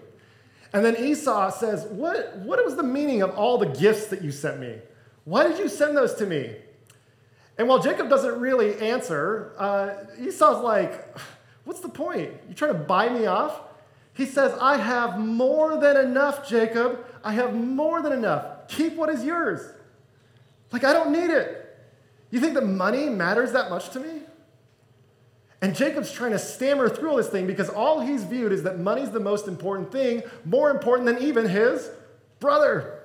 And 0.73 0.83
then 0.83 0.97
Esau 0.97 1.49
says, 1.51 1.85
What, 1.85 2.35
what 2.39 2.63
was 2.65 2.75
the 2.75 2.83
meaning 2.83 3.21
of 3.21 3.29
all 3.37 3.57
the 3.57 3.67
gifts 3.67 4.07
that 4.07 4.21
you 4.21 4.31
sent 4.33 4.59
me? 4.59 4.75
Why 5.23 5.47
did 5.47 5.57
you 5.57 5.69
send 5.69 5.95
those 5.95 6.15
to 6.15 6.25
me? 6.25 6.53
And 7.57 7.69
while 7.69 7.79
Jacob 7.79 8.09
doesn't 8.09 8.41
really 8.41 8.77
answer, 8.81 9.53
uh, 9.57 9.93
Esau's 10.19 10.61
like, 10.61 11.17
What's 11.63 11.79
the 11.79 11.87
point? 11.87 12.33
You 12.49 12.53
trying 12.53 12.73
to 12.73 12.79
buy 12.79 13.07
me 13.07 13.25
off? 13.25 13.57
He 14.13 14.25
says, 14.25 14.51
I 14.59 14.75
have 14.75 15.17
more 15.17 15.77
than 15.77 15.95
enough, 15.95 16.49
Jacob. 16.49 17.05
I 17.23 17.31
have 17.31 17.55
more 17.55 18.01
than 18.01 18.11
enough. 18.11 18.67
Keep 18.67 18.95
what 18.95 19.07
is 19.07 19.23
yours. 19.23 19.61
Like, 20.73 20.83
I 20.83 20.91
don't 20.91 21.13
need 21.13 21.29
it. 21.29 21.77
You 22.31 22.41
think 22.41 22.55
that 22.55 22.65
money 22.65 23.07
matters 23.07 23.53
that 23.53 23.69
much 23.69 23.91
to 23.91 24.01
me? 24.01 24.23
And 25.61 25.75
Jacob's 25.75 26.11
trying 26.11 26.31
to 26.31 26.39
stammer 26.39 26.87
through 26.87 27.09
all 27.09 27.15
this 27.17 27.29
thing 27.29 27.47
because 27.47 27.69
all 27.69 27.99
he's 27.99 28.23
viewed 28.23 28.51
is 28.51 28.63
that 28.63 28.79
money's 28.79 29.09
the 29.09 29.19
most 29.19 29.47
important 29.47 29.91
thing, 29.91 30.21
more 30.45 30.69
important 30.69 31.07
than 31.07 31.17
even 31.23 31.49
his 31.49 31.89
brother. 32.39 32.99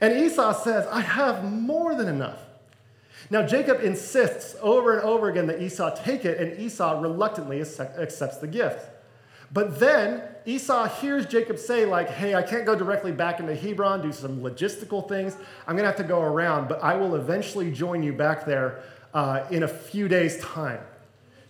And 0.00 0.16
Esau 0.16 0.52
says, 0.52 0.86
I 0.90 1.00
have 1.00 1.44
more 1.44 1.94
than 1.94 2.08
enough. 2.08 2.40
Now, 3.28 3.44
Jacob 3.44 3.80
insists 3.82 4.56
over 4.62 4.96
and 4.96 5.02
over 5.02 5.28
again 5.28 5.46
that 5.48 5.60
Esau 5.60 5.94
take 6.02 6.24
it, 6.24 6.38
and 6.38 6.60
Esau 6.60 7.00
reluctantly 7.00 7.60
accepts 7.60 8.38
the 8.38 8.46
gift. 8.46 8.88
But 9.52 9.78
then 9.80 10.22
Esau 10.44 10.88
hears 11.00 11.26
Jacob 11.26 11.58
say, 11.58 11.86
like, 11.86 12.08
hey, 12.08 12.34
I 12.34 12.42
can't 12.42 12.64
go 12.64 12.74
directly 12.74 13.12
back 13.12 13.40
into 13.40 13.54
Hebron, 13.54 14.02
do 14.02 14.12
some 14.12 14.40
logistical 14.40 15.08
things. 15.08 15.36
I'm 15.66 15.76
going 15.76 15.84
to 15.84 15.88
have 15.88 15.96
to 15.96 16.04
go 16.04 16.20
around, 16.20 16.68
but 16.68 16.82
I 16.82 16.94
will 16.96 17.16
eventually 17.16 17.70
join 17.70 18.02
you 18.02 18.12
back 18.12 18.44
there 18.44 18.82
uh, 19.14 19.44
in 19.50 19.62
a 19.62 19.68
few 19.68 20.08
days' 20.08 20.38
time. 20.40 20.80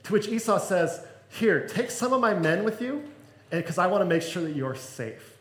To 0.07 0.13
which 0.13 0.29
Esau 0.29 0.59
says, 0.59 1.05
here, 1.29 1.67
take 1.67 1.91
some 1.91 2.13
of 2.13 2.21
my 2.21 2.33
men 2.33 2.63
with 2.63 2.81
you, 2.81 3.03
because 3.51 3.77
I 3.77 3.89
want 3.89 4.03
to 4.03 4.05
make 4.07 4.23
sure 4.23 4.41
that 4.45 4.55
you're 4.55 4.77
safe. 4.77 5.37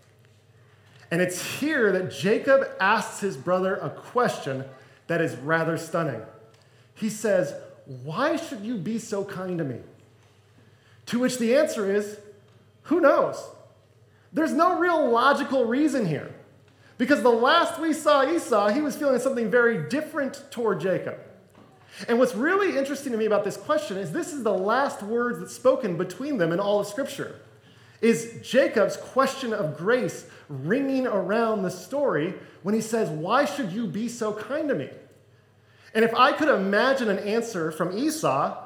And 1.12 1.22
it's 1.22 1.60
here 1.60 1.92
that 1.92 2.12
Jacob 2.12 2.68
asks 2.80 3.20
his 3.20 3.38
brother 3.38 3.76
a 3.76 3.92
question 3.92 4.66
that 5.06 5.22
is 5.22 5.36
rather 5.36 5.78
stunning. 5.78 6.20
He 6.96 7.12
says, 7.12 7.54
Why 8.04 8.38
should 8.38 8.62
you 8.62 8.78
be 8.78 8.98
so 8.98 9.24
kind 9.24 9.60
to 9.60 9.64
me? 9.64 9.82
To 11.08 11.20
which 11.20 11.38
the 11.38 11.56
answer 11.56 11.94
is, 11.94 12.18
Who 12.84 13.00
knows? 13.00 13.48
There's 14.34 14.54
no 14.54 14.80
real 14.80 15.12
logical 15.12 15.66
reason 15.66 16.08
here. 16.08 16.34
Because 16.98 17.22
the 17.22 17.30
last 17.30 17.80
we 17.80 17.94
saw 17.94 18.28
Esau, 18.28 18.70
he 18.70 18.82
was 18.82 18.96
feeling 18.96 19.20
something 19.20 19.52
very 19.52 19.88
different 19.90 20.44
toward 20.50 20.80
Jacob. 20.80 21.20
And 22.08 22.20
what's 22.20 22.36
really 22.36 22.78
interesting 22.78 23.12
to 23.14 23.18
me 23.18 23.26
about 23.26 23.44
this 23.44 23.58
question 23.58 23.98
is 23.98 24.12
this 24.12 24.34
is 24.34 24.44
the 24.44 24.54
last 24.54 25.02
words 25.02 25.40
that's 25.40 25.54
spoken 25.54 25.98
between 25.98 26.38
them 26.38 26.52
in 26.52 26.60
all 26.60 26.80
of 26.80 26.88
Scripture. 26.88 27.40
Is 28.02 28.40
Jacob's 28.44 28.98
question 28.98 29.54
of 29.54 29.78
grace 29.78 30.28
ringing 30.50 31.08
around 31.08 31.64
the 31.64 31.72
story 31.72 32.36
when 32.64 32.76
he 32.76 32.82
says, 32.82 33.10
Why 33.10 33.46
should 33.46 33.72
you 33.72 33.88
be 33.88 34.10
so 34.10 34.34
kind 34.34 34.68
to 34.70 34.76
me? 34.76 34.90
And 35.94 36.04
if 36.04 36.14
I 36.14 36.34
could 36.34 36.50
imagine 36.50 37.10
an 37.10 37.20
answer 37.20 37.72
from 37.72 37.98
Esau, 37.98 38.62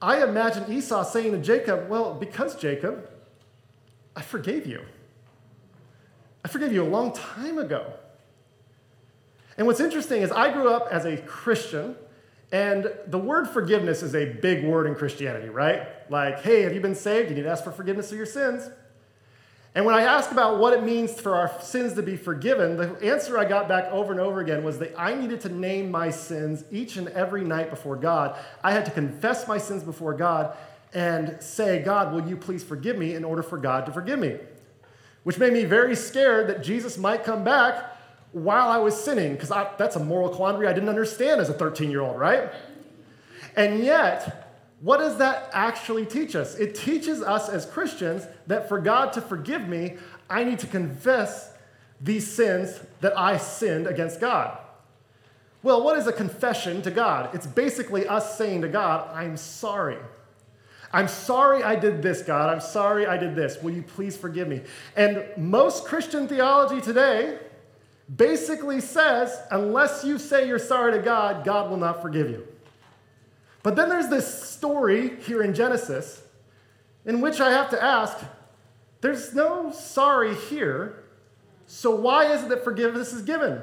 I 0.00 0.22
imagine 0.24 0.70
Esau 0.70 1.04
saying 1.04 1.32
to 1.32 1.38
Jacob, 1.38 1.88
Well, 1.88 2.14
because 2.14 2.56
Jacob, 2.56 3.08
I 4.16 4.22
forgave 4.22 4.66
you. 4.66 4.82
I 6.44 6.48
forgave 6.48 6.72
you 6.72 6.82
a 6.82 6.88
long 6.88 7.12
time 7.12 7.58
ago. 7.58 7.92
And 9.56 9.66
what's 9.66 9.80
interesting 9.80 10.22
is 10.22 10.32
I 10.32 10.52
grew 10.52 10.70
up 10.70 10.88
as 10.90 11.04
a 11.04 11.18
Christian, 11.18 11.94
and 12.52 12.92
the 13.06 13.18
word 13.18 13.48
forgiveness 13.48 14.02
is 14.02 14.14
a 14.14 14.26
big 14.26 14.62
word 14.62 14.86
in 14.86 14.94
Christianity, 14.94 15.48
right? 15.48 15.88
Like, 16.10 16.42
hey, 16.42 16.62
have 16.62 16.74
you 16.74 16.82
been 16.82 16.94
saved? 16.94 17.30
You 17.30 17.36
need 17.36 17.44
to 17.44 17.50
ask 17.50 17.64
for 17.64 17.72
forgiveness 17.72 18.12
of 18.12 18.18
your 18.18 18.26
sins. 18.26 18.68
And 19.74 19.86
when 19.86 19.94
I 19.94 20.02
asked 20.02 20.30
about 20.30 20.58
what 20.58 20.74
it 20.74 20.82
means 20.84 21.18
for 21.18 21.34
our 21.34 21.50
sins 21.62 21.94
to 21.94 22.02
be 22.02 22.14
forgiven, 22.18 22.76
the 22.76 22.94
answer 23.02 23.38
I 23.38 23.46
got 23.46 23.68
back 23.68 23.86
over 23.86 24.12
and 24.12 24.20
over 24.20 24.40
again 24.40 24.62
was 24.62 24.78
that 24.80 24.94
I 24.98 25.14
needed 25.14 25.40
to 25.42 25.48
name 25.48 25.90
my 25.90 26.10
sins 26.10 26.62
each 26.70 26.98
and 26.98 27.08
every 27.08 27.42
night 27.42 27.70
before 27.70 27.96
God. 27.96 28.38
I 28.62 28.72
had 28.72 28.84
to 28.84 28.90
confess 28.90 29.48
my 29.48 29.56
sins 29.56 29.82
before 29.82 30.12
God 30.12 30.54
and 30.92 31.40
say, 31.40 31.82
God, 31.82 32.12
will 32.12 32.28
you 32.28 32.36
please 32.36 32.62
forgive 32.62 32.98
me 32.98 33.14
in 33.14 33.24
order 33.24 33.42
for 33.42 33.56
God 33.56 33.86
to 33.86 33.92
forgive 33.92 34.18
me? 34.18 34.36
Which 35.22 35.38
made 35.38 35.54
me 35.54 35.64
very 35.64 35.96
scared 35.96 36.48
that 36.48 36.62
Jesus 36.62 36.98
might 36.98 37.24
come 37.24 37.44
back 37.44 37.91
while 38.32 38.68
I 38.68 38.78
was 38.78 38.98
sinning, 39.02 39.34
because 39.34 39.50
that's 39.78 39.96
a 39.96 40.00
moral 40.00 40.30
quandary 40.30 40.66
I 40.66 40.72
didn't 40.72 40.88
understand 40.88 41.40
as 41.40 41.48
a 41.48 41.54
13 41.54 41.90
year 41.90 42.00
old, 42.00 42.18
right? 42.18 42.50
And 43.56 43.84
yet, 43.84 44.52
what 44.80 44.98
does 44.98 45.18
that 45.18 45.50
actually 45.52 46.06
teach 46.06 46.34
us? 46.34 46.56
It 46.56 46.74
teaches 46.74 47.22
us 47.22 47.48
as 47.48 47.66
Christians 47.66 48.26
that 48.46 48.68
for 48.68 48.80
God 48.80 49.12
to 49.12 49.20
forgive 49.20 49.68
me, 49.68 49.96
I 50.28 50.44
need 50.44 50.58
to 50.60 50.66
confess 50.66 51.52
these 52.00 52.26
sins 52.26 52.80
that 53.00 53.16
I 53.16 53.36
sinned 53.36 53.86
against 53.86 54.20
God. 54.20 54.58
Well, 55.62 55.84
what 55.84 55.96
is 55.96 56.08
a 56.08 56.12
confession 56.12 56.82
to 56.82 56.90
God? 56.90 57.32
It's 57.34 57.46
basically 57.46 58.08
us 58.08 58.36
saying 58.36 58.62
to 58.62 58.68
God, 58.68 59.08
I'm 59.14 59.36
sorry. 59.36 59.98
I'm 60.92 61.06
sorry 61.06 61.62
I 61.62 61.76
did 61.76 62.02
this, 62.02 62.22
God. 62.22 62.52
I'm 62.52 62.60
sorry 62.60 63.06
I 63.06 63.16
did 63.16 63.36
this. 63.36 63.62
Will 63.62 63.70
you 63.70 63.82
please 63.82 64.16
forgive 64.16 64.48
me? 64.48 64.62
And 64.96 65.24
most 65.36 65.84
Christian 65.84 66.26
theology 66.26 66.80
today 66.80 67.38
basically 68.14 68.80
says 68.80 69.40
unless 69.50 70.04
you 70.04 70.18
say 70.18 70.46
you're 70.46 70.58
sorry 70.58 70.92
to 70.92 70.98
God, 70.98 71.44
God 71.44 71.70
will 71.70 71.76
not 71.76 72.02
forgive 72.02 72.30
you. 72.30 72.46
But 73.62 73.76
then 73.76 73.88
there's 73.88 74.08
this 74.08 74.50
story 74.50 75.16
here 75.20 75.42
in 75.42 75.54
Genesis 75.54 76.22
in 77.04 77.20
which 77.20 77.40
I 77.40 77.50
have 77.50 77.70
to 77.70 77.82
ask 77.82 78.18
there's 79.00 79.34
no 79.34 79.72
sorry 79.72 80.34
here, 80.34 81.02
so 81.66 81.94
why 81.94 82.26
is 82.26 82.44
it 82.44 82.48
that 82.50 82.62
forgiveness 82.62 83.12
is 83.12 83.22
given? 83.22 83.60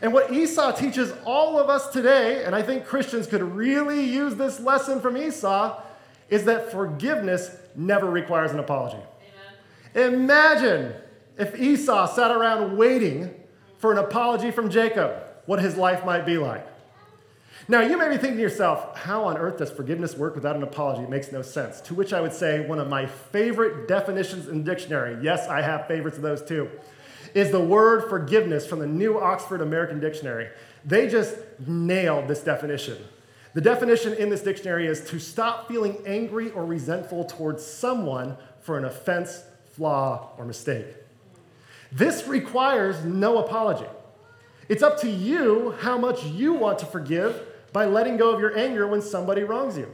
And 0.00 0.12
what 0.12 0.32
Esau 0.32 0.72
teaches 0.72 1.12
all 1.24 1.58
of 1.58 1.68
us 1.68 1.88
today, 1.88 2.44
and 2.44 2.54
I 2.54 2.62
think 2.62 2.86
Christians 2.86 3.26
could 3.26 3.42
really 3.42 4.04
use 4.04 4.36
this 4.36 4.60
lesson 4.60 5.00
from 5.00 5.16
Esau, 5.16 5.82
is 6.30 6.44
that 6.44 6.70
forgiveness 6.70 7.54
never 7.74 8.06
requires 8.06 8.52
an 8.52 8.60
apology. 8.60 9.02
Amen. 9.96 10.14
Imagine 10.14 10.94
if 11.36 11.58
Esau 11.58 12.06
sat 12.06 12.30
around 12.30 12.76
waiting 12.76 13.34
for 13.82 13.90
an 13.90 13.98
apology 13.98 14.52
from 14.52 14.70
Jacob, 14.70 15.12
what 15.44 15.60
his 15.60 15.76
life 15.76 16.04
might 16.04 16.24
be 16.24 16.38
like. 16.38 16.64
Now, 17.66 17.80
you 17.80 17.98
may 17.98 18.08
be 18.08 18.16
thinking 18.16 18.36
to 18.36 18.40
yourself, 18.40 18.96
how 18.96 19.24
on 19.24 19.36
earth 19.36 19.58
does 19.58 19.72
forgiveness 19.72 20.16
work 20.16 20.36
without 20.36 20.54
an 20.54 20.62
apology? 20.62 21.02
It 21.02 21.10
makes 21.10 21.32
no 21.32 21.42
sense. 21.42 21.80
To 21.82 21.94
which 21.94 22.12
I 22.12 22.20
would 22.20 22.32
say, 22.32 22.64
one 22.64 22.78
of 22.78 22.88
my 22.88 23.06
favorite 23.06 23.88
definitions 23.88 24.46
in 24.46 24.58
the 24.58 24.64
dictionary, 24.64 25.18
yes, 25.20 25.48
I 25.48 25.62
have 25.62 25.88
favorites 25.88 26.16
of 26.16 26.22
those 26.22 26.44
too, 26.44 26.70
is 27.34 27.50
the 27.50 27.60
word 27.60 28.08
forgiveness 28.08 28.68
from 28.68 28.78
the 28.78 28.86
New 28.86 29.18
Oxford 29.18 29.60
American 29.60 29.98
Dictionary. 29.98 30.48
They 30.84 31.08
just 31.08 31.36
nailed 31.66 32.28
this 32.28 32.40
definition. 32.40 32.98
The 33.54 33.60
definition 33.60 34.14
in 34.14 34.28
this 34.28 34.42
dictionary 34.42 34.86
is 34.86 35.04
to 35.10 35.18
stop 35.18 35.66
feeling 35.66 35.96
angry 36.06 36.52
or 36.52 36.64
resentful 36.64 37.24
towards 37.24 37.66
someone 37.66 38.36
for 38.60 38.78
an 38.78 38.84
offense, 38.84 39.42
flaw, 39.72 40.30
or 40.38 40.44
mistake. 40.44 40.86
This 41.92 42.26
requires 42.26 43.04
no 43.04 43.38
apology. 43.38 43.88
It's 44.68 44.82
up 44.82 45.00
to 45.00 45.10
you 45.10 45.74
how 45.80 45.98
much 45.98 46.24
you 46.24 46.54
want 46.54 46.78
to 46.78 46.86
forgive 46.86 47.40
by 47.72 47.84
letting 47.84 48.16
go 48.16 48.30
of 48.30 48.40
your 48.40 48.56
anger 48.56 48.86
when 48.86 49.02
somebody 49.02 49.42
wrongs 49.42 49.76
you. 49.76 49.88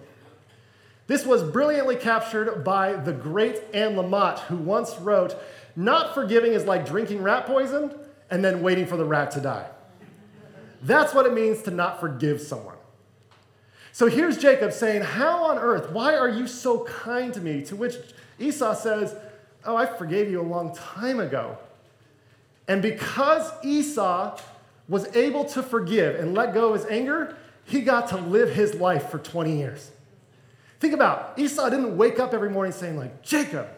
This 1.09 1.25
was 1.25 1.43
brilliantly 1.43 1.97
captured 1.97 2.63
by 2.63 2.93
the 2.93 3.13
great 3.13 3.63
Anne 3.73 3.97
Lamott, 3.97 4.41
who 4.41 4.57
once 4.57 4.97
wrote, 4.99 5.35
Not 5.75 6.15
forgiving 6.15 6.53
is 6.53 6.67
like 6.67 6.87
drinking 6.87 7.23
rat 7.23 7.47
poison 7.47 7.93
and 8.31 8.45
then 8.45 8.63
waiting 8.63 8.87
for 8.87 8.97
the 8.97 9.05
rat 9.05 9.31
to 9.33 9.41
die. 9.41 9.67
That's 10.83 11.15
what 11.15 11.27
it 11.27 11.33
means 11.33 11.63
to 11.63 11.71
not 11.71 11.99
forgive 11.99 12.41
someone. 12.41 12.77
So 13.91 14.07
here's 14.07 14.39
Jacob 14.39 14.73
saying, 14.73 15.03
How 15.03 15.45
on 15.45 15.59
earth, 15.59 15.91
why 15.91 16.15
are 16.15 16.29
you 16.29 16.47
so 16.47 16.85
kind 16.85 17.35
to 17.35 17.41
me? 17.41 17.63
To 17.65 17.75
which 17.75 17.95
Esau 18.39 18.75
says, 18.75 19.17
Oh, 19.65 19.75
I 19.75 19.87
forgave 19.87 20.31
you 20.31 20.41
a 20.41 20.43
long 20.43 20.75
time 20.77 21.19
ago. 21.19 21.59
And 22.69 22.83
because 22.83 23.51
Esau 23.65 24.39
was 24.89 25.15
able 25.17 25.45
to 25.47 25.63
forgive 25.63 26.15
and 26.17 26.35
let 26.35 26.55
go 26.55 26.69
of 26.69 26.81
his 26.81 26.91
anger, 26.91 27.37
he 27.65 27.81
got 27.81 28.09
to 28.09 28.17
live 28.19 28.51
his 28.55 28.75
life 28.75 29.11
for 29.11 29.19
20 29.19 29.59
years. 29.59 29.91
Think 30.79 30.95
about. 30.95 31.39
Esau 31.39 31.69
didn't 31.71 31.97
wake 31.97 32.21
up 32.21 32.33
every 32.33 32.51
morning 32.51 32.73
saying, 32.73 32.97
like, 32.97 33.23
Jacob. 33.23 33.69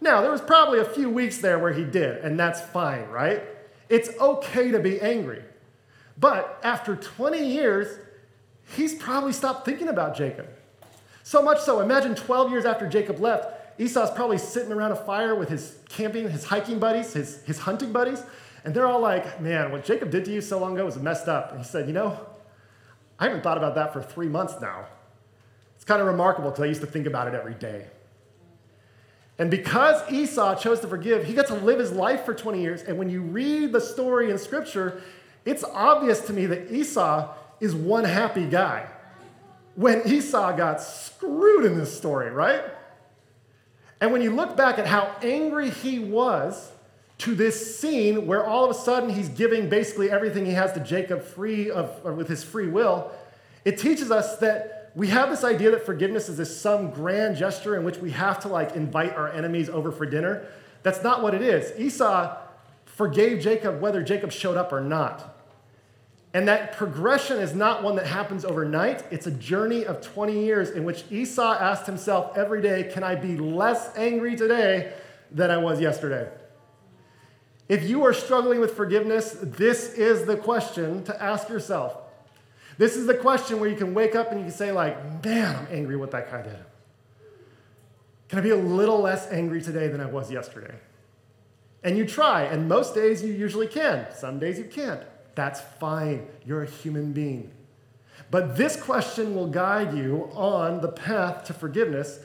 Now, 0.00 0.20
there 0.20 0.30
was 0.30 0.40
probably 0.40 0.78
a 0.78 0.84
few 0.84 1.10
weeks 1.10 1.38
there 1.38 1.58
where 1.58 1.72
he 1.72 1.84
did, 1.84 2.18
and 2.18 2.38
that's 2.38 2.60
fine, 2.60 3.08
right? 3.08 3.42
It's 3.88 4.08
okay 4.18 4.70
to 4.70 4.78
be 4.78 5.00
angry. 5.00 5.42
But 6.16 6.60
after 6.62 6.96
20 6.96 7.44
years, 7.44 7.98
he's 8.76 8.94
probably 8.94 9.32
stopped 9.32 9.64
thinking 9.64 9.88
about 9.88 10.16
Jacob. 10.16 10.48
So 11.22 11.42
much 11.42 11.60
so, 11.60 11.80
imagine 11.80 12.14
12 12.14 12.50
years 12.50 12.64
after 12.64 12.88
Jacob 12.88 13.20
left, 13.20 13.59
Esau's 13.78 14.10
probably 14.10 14.38
sitting 14.38 14.72
around 14.72 14.92
a 14.92 14.96
fire 14.96 15.34
with 15.34 15.48
his 15.48 15.76
camping, 15.88 16.28
his 16.28 16.44
hiking 16.44 16.78
buddies, 16.78 17.12
his, 17.12 17.42
his 17.44 17.58
hunting 17.58 17.92
buddies, 17.92 18.22
and 18.64 18.74
they're 18.74 18.86
all 18.86 19.00
like, 19.00 19.40
man, 19.40 19.72
what 19.72 19.84
Jacob 19.84 20.10
did 20.10 20.24
to 20.26 20.32
you 20.32 20.40
so 20.40 20.58
long 20.58 20.74
ago 20.74 20.84
was 20.84 20.98
messed 20.98 21.28
up. 21.28 21.50
And 21.50 21.60
he 21.60 21.64
said, 21.64 21.86
you 21.86 21.94
know, 21.94 22.18
I 23.18 23.24
haven't 23.24 23.42
thought 23.42 23.56
about 23.56 23.74
that 23.76 23.92
for 23.92 24.02
three 24.02 24.28
months 24.28 24.54
now. 24.60 24.86
It's 25.76 25.84
kind 25.84 26.00
of 26.00 26.06
remarkable 26.06 26.50
because 26.50 26.62
I 26.62 26.66
used 26.66 26.82
to 26.82 26.86
think 26.86 27.06
about 27.06 27.26
it 27.28 27.34
every 27.34 27.54
day. 27.54 27.86
And 29.38 29.50
because 29.50 30.10
Esau 30.12 30.54
chose 30.56 30.80
to 30.80 30.88
forgive, 30.88 31.24
he 31.24 31.32
got 31.32 31.46
to 31.46 31.54
live 31.54 31.78
his 31.78 31.92
life 31.92 32.26
for 32.26 32.34
20 32.34 32.60
years. 32.60 32.82
And 32.82 32.98
when 32.98 33.08
you 33.08 33.22
read 33.22 33.72
the 33.72 33.80
story 33.80 34.30
in 34.30 34.36
Scripture, 34.36 35.00
it's 35.46 35.64
obvious 35.64 36.20
to 36.26 36.34
me 36.34 36.44
that 36.46 36.70
Esau 36.70 37.34
is 37.60 37.74
one 37.74 38.04
happy 38.04 38.46
guy. 38.46 38.86
When 39.76 40.06
Esau 40.06 40.54
got 40.54 40.82
screwed 40.82 41.64
in 41.64 41.78
this 41.78 41.96
story, 41.96 42.30
right? 42.30 42.62
And 44.00 44.12
when 44.12 44.22
you 44.22 44.30
look 44.34 44.56
back 44.56 44.78
at 44.78 44.86
how 44.86 45.14
angry 45.22 45.70
he 45.70 45.98
was 45.98 46.72
to 47.18 47.34
this 47.34 47.78
scene 47.78 48.26
where 48.26 48.44
all 48.44 48.64
of 48.64 48.70
a 48.70 48.74
sudden 48.74 49.10
he's 49.10 49.28
giving 49.28 49.68
basically 49.68 50.10
everything 50.10 50.46
he 50.46 50.52
has 50.52 50.72
to 50.72 50.80
Jacob 50.80 51.22
free 51.22 51.70
of 51.70 52.02
with 52.04 52.28
his 52.28 52.42
free 52.42 52.66
will, 52.66 53.12
it 53.64 53.78
teaches 53.78 54.10
us 54.10 54.38
that 54.38 54.90
we 54.94 55.08
have 55.08 55.30
this 55.30 55.44
idea 55.44 55.70
that 55.70 55.84
forgiveness 55.84 56.28
is 56.28 56.38
this 56.38 56.60
some 56.60 56.90
grand 56.90 57.36
gesture 57.36 57.76
in 57.76 57.84
which 57.84 57.98
we 57.98 58.10
have 58.10 58.40
to 58.40 58.48
like 58.48 58.74
invite 58.74 59.14
our 59.14 59.30
enemies 59.30 59.68
over 59.68 59.92
for 59.92 60.06
dinner. 60.06 60.46
That's 60.82 61.02
not 61.02 61.22
what 61.22 61.34
it 61.34 61.42
is. 61.42 61.78
Esau 61.78 62.36
forgave 62.86 63.40
Jacob 63.40 63.80
whether 63.80 64.02
Jacob 64.02 64.32
showed 64.32 64.56
up 64.56 64.72
or 64.72 64.80
not. 64.80 65.36
And 66.32 66.46
that 66.46 66.76
progression 66.76 67.38
is 67.38 67.54
not 67.54 67.82
one 67.82 67.96
that 67.96 68.06
happens 68.06 68.44
overnight. 68.44 69.04
It's 69.10 69.26
a 69.26 69.32
journey 69.32 69.84
of 69.84 70.00
20 70.00 70.44
years 70.44 70.70
in 70.70 70.84
which 70.84 71.04
Esau 71.10 71.54
asked 71.54 71.86
himself 71.86 72.36
every 72.36 72.62
day, 72.62 72.88
Can 72.92 73.02
I 73.02 73.16
be 73.16 73.36
less 73.36 73.96
angry 73.96 74.36
today 74.36 74.92
than 75.32 75.50
I 75.50 75.56
was 75.56 75.80
yesterday? 75.80 76.30
If 77.68 77.88
you 77.88 78.04
are 78.04 78.12
struggling 78.12 78.60
with 78.60 78.74
forgiveness, 78.74 79.36
this 79.40 79.92
is 79.94 80.24
the 80.24 80.36
question 80.36 81.04
to 81.04 81.22
ask 81.22 81.48
yourself. 81.48 81.96
This 82.78 82.96
is 82.96 83.06
the 83.06 83.14
question 83.14 83.60
where 83.60 83.68
you 83.68 83.76
can 83.76 83.92
wake 83.92 84.14
up 84.14 84.30
and 84.30 84.40
you 84.40 84.46
can 84.46 84.54
say, 84.54 84.72
like, 84.72 85.24
man, 85.24 85.54
I'm 85.54 85.66
angry 85.70 85.96
what 85.96 86.12
that 86.12 86.30
guy 86.30 86.42
did. 86.42 86.58
Can 88.28 88.38
I 88.38 88.42
be 88.42 88.50
a 88.50 88.56
little 88.56 89.00
less 89.00 89.30
angry 89.30 89.60
today 89.60 89.88
than 89.88 90.00
I 90.00 90.06
was 90.06 90.30
yesterday? 90.30 90.74
And 91.82 91.98
you 91.98 92.06
try, 92.06 92.42
and 92.42 92.68
most 92.68 92.94
days 92.94 93.22
you 93.22 93.32
usually 93.32 93.66
can. 93.66 94.06
Some 94.14 94.38
days 94.38 94.58
you 94.58 94.64
can't. 94.64 95.02
That's 95.40 95.62
fine. 95.62 96.26
You're 96.44 96.64
a 96.64 96.68
human 96.68 97.14
being. 97.14 97.50
But 98.30 98.58
this 98.58 98.76
question 98.76 99.34
will 99.34 99.46
guide 99.46 99.96
you 99.96 100.28
on 100.34 100.82
the 100.82 100.88
path 100.88 101.44
to 101.44 101.54
forgiveness, 101.54 102.20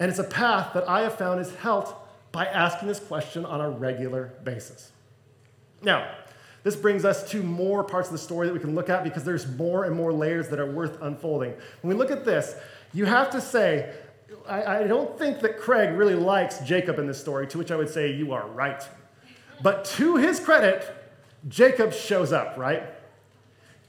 and 0.00 0.10
it's 0.10 0.18
a 0.18 0.24
path 0.24 0.74
that 0.74 0.88
I 0.88 1.02
have 1.02 1.16
found 1.16 1.38
is 1.38 1.54
helped 1.54 1.94
by 2.32 2.44
asking 2.44 2.88
this 2.88 2.98
question 2.98 3.44
on 3.44 3.60
a 3.60 3.70
regular 3.70 4.32
basis. 4.42 4.90
Now, 5.80 6.10
this 6.64 6.74
brings 6.74 7.04
us 7.04 7.30
to 7.30 7.40
more 7.40 7.84
parts 7.84 8.08
of 8.08 8.12
the 8.12 8.18
story 8.18 8.48
that 8.48 8.52
we 8.52 8.58
can 8.58 8.74
look 8.74 8.90
at 8.90 9.04
because 9.04 9.22
there's 9.22 9.46
more 9.46 9.84
and 9.84 9.94
more 9.94 10.12
layers 10.12 10.48
that 10.48 10.58
are 10.58 10.68
worth 10.68 11.00
unfolding. 11.00 11.54
When 11.82 11.94
we 11.94 11.94
look 11.94 12.10
at 12.10 12.24
this, 12.24 12.56
you 12.92 13.04
have 13.04 13.30
to 13.30 13.40
say, 13.40 13.94
I, 14.48 14.78
I 14.80 14.86
don't 14.88 15.16
think 15.16 15.38
that 15.42 15.60
Craig 15.60 15.96
really 15.96 16.16
likes 16.16 16.58
Jacob 16.58 16.98
in 16.98 17.06
this 17.06 17.20
story, 17.20 17.46
to 17.46 17.58
which 17.58 17.70
I 17.70 17.76
would 17.76 17.90
say, 17.90 18.12
You 18.12 18.32
are 18.32 18.48
right. 18.48 18.82
But 19.62 19.84
to 19.84 20.16
his 20.16 20.40
credit, 20.40 20.92
Jacob 21.48 21.92
shows 21.92 22.32
up, 22.32 22.56
right? 22.56 22.82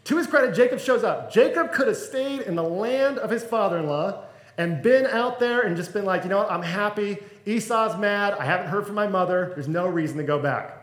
To 0.06 0.18
his 0.18 0.28
credit, 0.28 0.56
Jacob 0.56 0.80
shows 0.80 1.04
up. 1.04 1.32
Jacob 1.32 1.74
could 1.74 1.88
have 1.88 1.98
stayed 1.98 2.42
in 2.42 2.56
the 2.56 2.64
land 2.64 3.18
of 3.18 3.30
his 3.30 3.44
father 3.44 3.78
in 3.80 3.88
law 3.88 4.24
and 4.58 4.82
been 4.82 5.06
out 5.06 5.40
there 5.40 5.62
and 5.62 5.76
just 5.76 5.94
been 5.94 6.06
like, 6.06 6.24
you 6.24 6.30
know 6.30 6.38
what, 6.38 6.52
I'm 6.52 6.64
happy. 6.64 7.18
Esau's 7.46 8.00
mad. 8.00 8.34
I 8.40 8.46
haven't 8.46 8.68
heard 8.68 8.86
from 8.86 8.96
my 8.96 9.08
mother. 9.08 9.52
There's 9.54 9.68
no 9.68 9.88
reason 9.88 10.18
to 10.18 10.24
go 10.24 10.40
back. 10.40 10.78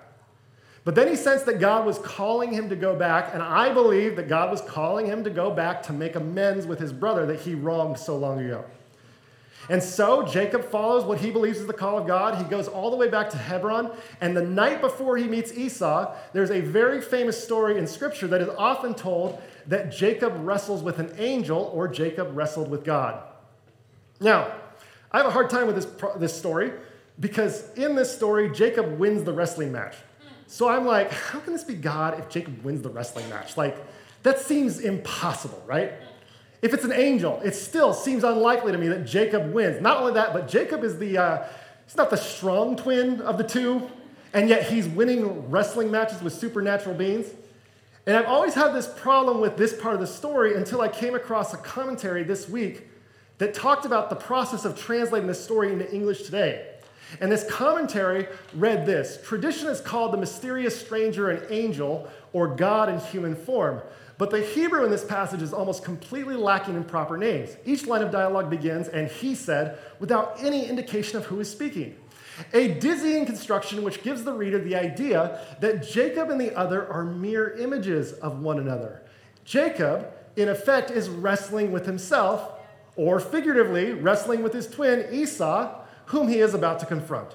But 0.85 0.95
then 0.95 1.09
he 1.09 1.17
sensed 1.17 1.47
that 1.47 1.61
God 1.61 1.87
was 1.87 1.99
calling 1.99 2.53
him 2.53 2.69
to 2.69 2.77
go 2.77 2.95
back, 2.95 3.31
and 3.33 3.43
I 3.43 3.73
believe 3.73 4.17
that 4.17 4.29
God 4.29 4.51
was 4.51 4.61
calling 4.61 5.07
him 5.07 5.25
to 5.25 5.31
go 5.31 5.51
back 5.51 5.83
to 5.85 5.95
make 5.95 6.15
amends 6.15 6.67
with 6.67 6.79
his 6.79 6.93
brother 6.93 7.25
that 7.27 7.41
he 7.41 7.55
wronged 7.55 7.99
so 7.99 8.19
long 8.19 8.39
ago. 8.41 8.65
And 9.69 9.83
so 9.83 10.25
Jacob 10.25 10.65
follows 10.71 11.05
what 11.05 11.19
he 11.19 11.31
believes 11.31 11.59
is 11.59 11.67
the 11.67 11.73
call 11.73 11.99
of 11.99 12.07
God. 12.07 12.37
He 12.37 12.45
goes 12.45 12.69
all 12.69 12.91
the 12.91 12.97
way 12.97 13.09
back 13.09 13.31
to 13.31 13.39
Hebron. 13.39 13.91
And 14.21 14.37
the 14.37 14.43
night 14.43 14.81
before 14.81 15.17
he 15.17 15.25
meets 15.25 15.53
Esau, 15.53 16.15
there's 16.33 16.51
a 16.51 16.61
very 16.61 17.01
famous 17.01 17.43
story 17.43 17.79
in 17.79 17.87
Scripture 17.87 18.27
that 18.29 18.41
is 18.41 18.49
often 18.59 18.95
told 18.95 19.41
that 19.67 19.91
Jacob 19.91 20.35
wrestles 20.39 20.83
with 20.83 20.99
an 20.99 21.15
angel 21.19 21.71
or 21.75 21.89
Jacob 21.89 22.37
wrestled 22.37 22.71
with 22.71 22.85
God. 22.85 23.23
Now, 24.21 24.53
I 25.11 25.19
have 25.19 25.27
a 25.27 25.31
hard 25.31 25.49
time 25.49 25.67
with 25.67 25.77
this, 25.77 25.87
this 26.19 26.37
story 26.37 26.73
because 27.21 27.73
in 27.75 27.95
this 27.95 28.15
story, 28.15 28.51
Jacob 28.51 28.99
wins 28.99 29.25
the 29.25 29.33
wrestling 29.33 29.73
match. 29.73 29.95
So 30.47 30.69
I'm 30.69 30.85
like, 30.85 31.11
how 31.11 31.41
can 31.41 31.53
this 31.53 31.65
be 31.65 31.75
God 31.75 32.19
if 32.19 32.29
Jacob 32.29 32.63
wins 32.63 32.83
the 32.83 32.91
wrestling 32.91 33.29
match? 33.31 33.57
Like, 33.57 33.77
that 34.23 34.41
seems 34.41 34.81
impossible, 34.81 35.63
right? 35.67 35.93
If 36.65 36.73
it's 36.73 36.85
an 36.85 36.95
angel, 36.95 37.43
it 37.45 37.55
still 37.55 37.93
seems 37.93 38.25
unlikely 38.25 38.73
to 38.73 38.79
me 38.79 38.89
that 38.89 39.05
Jacob 39.05 39.53
wins. 39.53 39.83
Not 39.83 39.99
only 39.99 40.15
that, 40.15 40.33
but 40.33 40.49
Jacob 40.49 40.83
is 40.83 40.99
the, 40.99 41.19
uh, 41.19 41.47
he's 41.85 41.95
not 41.95 42.09
the 42.09 42.17
strong 42.17 42.75
twin 42.75 43.21
of 43.21 43.37
the 43.37 43.45
two, 43.45 43.91
and 44.33 44.49
yet 44.49 44.71
he's 44.71 44.89
winning 44.89 45.51
wrestling 45.51 45.91
matches 45.91 46.23
with 46.23 46.33
supernatural 46.33 46.95
beings. 46.95 47.27
And 48.07 48.17
I've 48.17 48.25
always 48.25 48.55
had 48.55 48.73
this 48.73 48.87
problem 48.87 49.43
with 49.43 49.59
this 49.59 49.79
part 49.79 49.93
of 49.93 50.01
the 50.01 50.07
story 50.07 50.57
until 50.57 50.81
I 50.81 50.89
came 50.89 51.15
across 51.15 51.53
a 51.53 51.59
commentary 51.59 52.23
this 52.23 52.49
week 52.49 52.89
that 53.37 53.53
talked 53.53 53.85
about 53.85 54.09
the 54.09 54.17
process 54.17 54.65
of 54.65 54.81
translating 54.81 55.29
this 55.29 55.45
story 55.45 55.71
into 55.71 55.93
English 55.95 56.23
today. 56.23 56.67
And 57.21 57.31
this 57.31 57.45
commentary 57.45 58.27
read 58.55 58.87
this 58.87 59.19
Tradition 59.23 59.69
is 59.69 59.83
called 59.83 60.15
the 60.15 60.17
mysterious 60.17 60.81
stranger 60.81 61.29
an 61.29 61.45
angel 61.51 62.09
or 62.33 62.49
God 62.49 62.89
in 62.89 63.01
human 63.01 63.37
form. 63.37 63.83
But 64.17 64.31
the 64.31 64.41
Hebrew 64.41 64.85
in 64.85 64.91
this 64.91 65.05
passage 65.05 65.43
is 65.43 65.53
almost 65.53 65.85
completely 65.85 66.37
lacking 66.37 66.77
in 66.77 66.85
proper 66.85 67.17
names. 67.17 67.57
Each 67.65 67.87
line 67.87 68.03
of 68.03 68.13
dialogue 68.13 68.49
begins, 68.49 68.89
and 68.89 69.09
he 69.09 69.35
said, 69.35 69.79
without 69.99 70.37
any 70.39 70.67
indication 70.67 71.19
of 71.19 71.27
who 71.27 71.41
is 71.41 71.51
speaking. 71.51 71.97
A 72.53 72.69
dizzying 72.69 73.27
construction 73.27 73.83
which 73.83 74.03
gives 74.03 74.25
the 74.25 74.33
reader 74.33 74.59
the 74.59 74.77
idea 74.77 75.41
that 75.61 75.87
Jacob 75.87 76.31
and 76.31 76.41
the 76.41 76.57
other 76.57 76.87
are 76.91 77.05
mere 77.05 77.51
images 77.57 78.13
of 78.15 78.41
one 78.41 78.59
another. 78.59 79.03
Jacob, 79.45 80.13
in 80.37 80.49
effect, 80.49 80.91
is 80.91 81.09
wrestling 81.09 81.71
with 81.71 81.87
himself, 81.87 82.53
or 82.97 83.19
figuratively, 83.21 83.93
wrestling 83.93 84.43
with 84.43 84.53
his 84.53 84.69
twin 84.69 85.07
Esau, 85.13 85.81
whom 86.07 86.29
he 86.29 86.39
is 86.39 86.55
about 86.55 86.79
to 86.81 86.87
confront. 86.87 87.31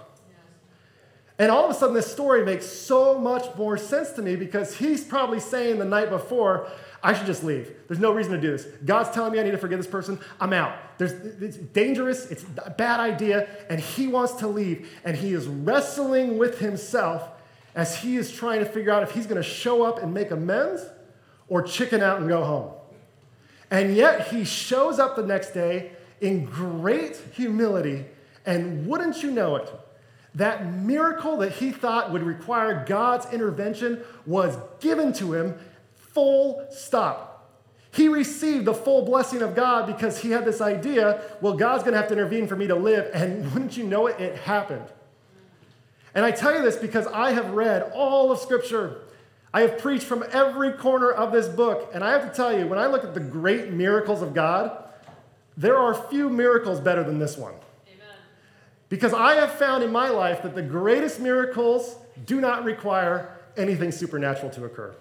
And 1.40 1.50
all 1.50 1.64
of 1.64 1.72
a 1.72 1.74
sudden, 1.74 1.96
this 1.96 2.12
story 2.12 2.44
makes 2.44 2.66
so 2.66 3.18
much 3.18 3.56
more 3.56 3.78
sense 3.78 4.12
to 4.12 4.22
me 4.22 4.36
because 4.36 4.76
he's 4.76 5.06
probably 5.06 5.40
saying 5.40 5.80
the 5.80 5.86
night 5.86 6.10
before, 6.10 6.68
I 7.02 7.14
should 7.14 7.28
just 7.28 7.46
leave. 7.46 7.72
There's 7.88 8.00
no 8.00 8.12
reason 8.12 8.34
to 8.34 8.42
do 8.42 8.52
this. 8.52 8.66
God's 8.84 9.10
telling 9.12 9.32
me 9.32 9.40
I 9.40 9.44
need 9.44 9.52
to 9.52 9.58
forgive 9.58 9.80
this 9.80 9.88
person. 9.88 10.20
I'm 10.42 10.52
out. 10.52 10.78
There's, 10.98 11.14
it's 11.14 11.56
dangerous. 11.56 12.26
It's 12.26 12.44
a 12.66 12.70
bad 12.70 13.00
idea. 13.00 13.48
And 13.70 13.80
he 13.80 14.08
wants 14.08 14.34
to 14.34 14.48
leave. 14.48 14.90
And 15.06 15.16
he 15.16 15.34
is 15.34 15.48
wrestling 15.48 16.38
with 16.38 16.60
himself 16.60 17.30
as 17.74 17.96
he 17.96 18.18
is 18.18 18.34
trying 18.34 18.60
to 18.60 18.66
figure 18.66 18.92
out 18.92 19.04
if 19.04 19.12
he's 19.12 19.26
going 19.26 19.42
to 19.42 19.48
show 19.48 19.84
up 19.84 20.04
and 20.04 20.14
make 20.14 20.32
amends 20.32 20.84
or 21.48 21.62
chicken 21.62 22.02
out 22.02 22.20
and 22.20 22.28
go 22.28 22.44
home. 22.44 22.74
And 23.72 23.96
yet 23.96 24.28
he 24.28 24.44
shows 24.44 25.00
up 25.00 25.16
the 25.16 25.26
next 25.26 25.52
day 25.52 25.94
in 26.20 26.44
great 26.44 27.16
humility. 27.32 28.08
And 28.46 28.88
wouldn't 28.88 29.24
you 29.24 29.32
know 29.32 29.56
it? 29.56 29.72
That 30.40 30.74
miracle 30.74 31.36
that 31.38 31.52
he 31.52 31.74
thought 31.74 32.14
would 32.14 32.24
require 32.24 32.86
God's 32.88 33.26
intervention 33.34 34.02
was 34.26 34.58
given 34.80 35.12
to 35.14 35.34
him 35.34 35.60
full 35.96 36.66
stop. 36.72 37.52
He 37.92 38.08
received 38.08 38.64
the 38.64 38.74
full 38.74 39.04
blessing 39.04 39.42
of 39.42 39.54
God 39.54 39.86
because 39.86 40.22
he 40.22 40.32
had 40.32 40.46
this 40.46 40.62
idea 40.62 41.22
well, 41.42 41.58
God's 41.58 41.84
going 41.84 41.92
to 41.92 42.00
have 42.00 42.08
to 42.08 42.14
intervene 42.14 42.48
for 42.48 42.56
me 42.56 42.68
to 42.68 42.76
live. 42.76 43.12
And 43.14 43.52
wouldn't 43.52 43.76
you 43.76 43.84
know 43.84 44.08
it, 44.08 44.18
it 44.22 44.38
happened. 44.38 44.86
And 46.16 46.24
I 46.24 46.32
tell 46.32 46.56
you 46.56 46.62
this 46.62 46.78
because 46.78 47.06
I 47.08 47.34
have 47.34 47.52
read 47.52 47.92
all 47.94 48.32
of 48.32 48.40
Scripture. 48.40 49.02
I 49.54 49.62
have 49.62 49.78
preached 49.78 50.06
from 50.06 50.24
every 50.32 50.72
corner 50.72 51.12
of 51.12 51.34
this 51.34 51.50
book, 51.50 51.92
and 51.94 52.02
I 52.02 52.12
have 52.12 52.30
to 52.30 52.34
tell 52.34 52.58
you, 52.58 52.66
when 52.66 52.80
I 52.80 52.86
look 52.86 53.04
at 53.04 53.14
the 53.14 53.20
great 53.20 53.72
miracles 53.74 54.22
of 54.22 54.34
God, 54.34 54.86
there 55.58 55.78
are 55.78 55.94
few 55.94 56.30
miracles 56.30 56.80
better 56.80 57.04
than 57.04 57.20
this 57.20 57.36
one. 57.36 57.56
Because 58.90 59.14
I 59.14 59.36
have 59.36 59.54
found 59.54 59.84
in 59.84 59.92
my 59.92 60.10
life 60.10 60.42
that 60.44 60.56
the 60.56 60.64
greatest 60.64 61.20
miracles 61.20 61.96
do 62.26 62.42
not 62.42 62.64
require 62.64 63.38
anything 63.56 63.92
supernatural 63.92 64.50
to 64.52 64.66
occur. 64.66 64.96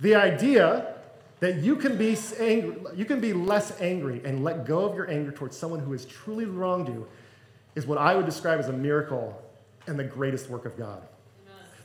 The 0.00 0.14
idea 0.14 0.94
that 1.40 1.56
you 1.56 1.76
can 1.76 1.96
be 1.96 2.16
angry, 2.38 2.76
you 2.94 3.04
can 3.04 3.20
be 3.20 3.32
less 3.32 3.80
angry 3.80 4.20
and 4.24 4.44
let 4.44 4.66
go 4.66 4.84
of 4.84 4.94
your 4.94 5.10
anger 5.10 5.32
towards 5.32 5.56
someone 5.56 5.80
who 5.80 5.92
has 5.92 6.04
truly 6.04 6.44
wronged 6.44 6.88
you 6.88 7.06
is 7.74 7.86
what 7.86 7.98
I 7.98 8.14
would 8.14 8.26
describe 8.26 8.58
as 8.58 8.68
a 8.68 8.72
miracle 8.72 9.42
and 9.86 9.98
the 9.98 10.04
greatest 10.04 10.48
work 10.48 10.64
of 10.64 10.76
God. 10.76 11.02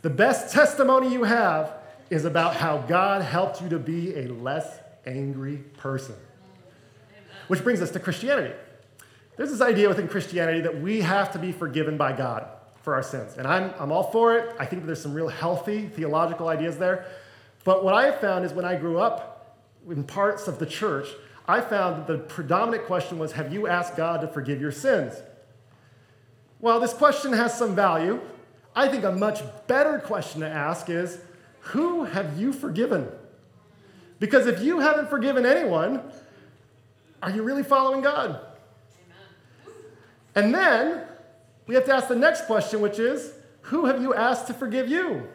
The 0.01 0.09
best 0.09 0.53
testimony 0.53 1.11
you 1.11 1.23
have 1.23 1.75
is 2.09 2.25
about 2.25 2.55
how 2.55 2.79
God 2.79 3.21
helped 3.21 3.61
you 3.61 3.69
to 3.69 3.79
be 3.79 4.15
a 4.15 4.27
less 4.27 4.79
angry 5.05 5.57
person. 5.77 6.15
Which 7.47 7.63
brings 7.63 7.81
us 7.81 7.91
to 7.91 7.99
Christianity. 7.99 8.53
There's 9.41 9.49
this 9.49 9.61
idea 9.61 9.89
within 9.89 10.07
Christianity 10.07 10.61
that 10.61 10.81
we 10.81 11.01
have 11.01 11.31
to 11.31 11.39
be 11.39 11.51
forgiven 11.51 11.97
by 11.97 12.13
God 12.13 12.45
for 12.83 12.93
our 12.93 13.01
sins. 13.01 13.37
And 13.39 13.47
I'm, 13.47 13.73
I'm 13.79 13.91
all 13.91 14.03
for 14.03 14.37
it. 14.37 14.55
I 14.59 14.67
think 14.67 14.85
there's 14.85 15.01
some 15.01 15.15
real 15.15 15.29
healthy 15.29 15.87
theological 15.87 16.47
ideas 16.47 16.77
there. 16.77 17.07
But 17.63 17.83
what 17.83 17.95
I 17.95 18.05
have 18.05 18.19
found 18.19 18.45
is 18.45 18.53
when 18.53 18.65
I 18.65 18.75
grew 18.75 18.99
up 18.99 19.57
in 19.89 20.03
parts 20.03 20.47
of 20.47 20.59
the 20.59 20.67
church, 20.67 21.07
I 21.47 21.59
found 21.59 21.97
that 21.97 22.05
the 22.05 22.19
predominant 22.19 22.85
question 22.85 23.17
was 23.17 23.31
Have 23.31 23.51
you 23.51 23.65
asked 23.65 23.97
God 23.97 24.21
to 24.21 24.27
forgive 24.27 24.61
your 24.61 24.71
sins? 24.71 25.15
Well, 26.59 26.79
this 26.79 26.93
question 26.93 27.33
has 27.33 27.57
some 27.57 27.75
value. 27.75 28.21
I 28.75 28.89
think 28.89 29.03
a 29.03 29.11
much 29.11 29.41
better 29.65 29.97
question 29.97 30.41
to 30.41 30.47
ask 30.47 30.87
is 30.87 31.17
Who 31.61 32.03
have 32.03 32.39
you 32.39 32.53
forgiven? 32.53 33.07
Because 34.19 34.45
if 34.45 34.61
you 34.61 34.81
haven't 34.81 35.09
forgiven 35.09 35.47
anyone, 35.47 36.03
are 37.23 37.31
you 37.31 37.41
really 37.41 37.63
following 37.63 38.01
God? 38.01 38.39
And 40.35 40.53
then 40.53 41.03
we 41.67 41.75
have 41.75 41.85
to 41.85 41.93
ask 41.93 42.07
the 42.07 42.15
next 42.15 42.45
question, 42.45 42.81
which 42.81 42.99
is 42.99 43.33
Who 43.63 43.85
have 43.85 44.01
you 44.01 44.13
asked 44.13 44.47
to 44.47 44.53
forgive 44.53 44.87
you? 44.87 45.27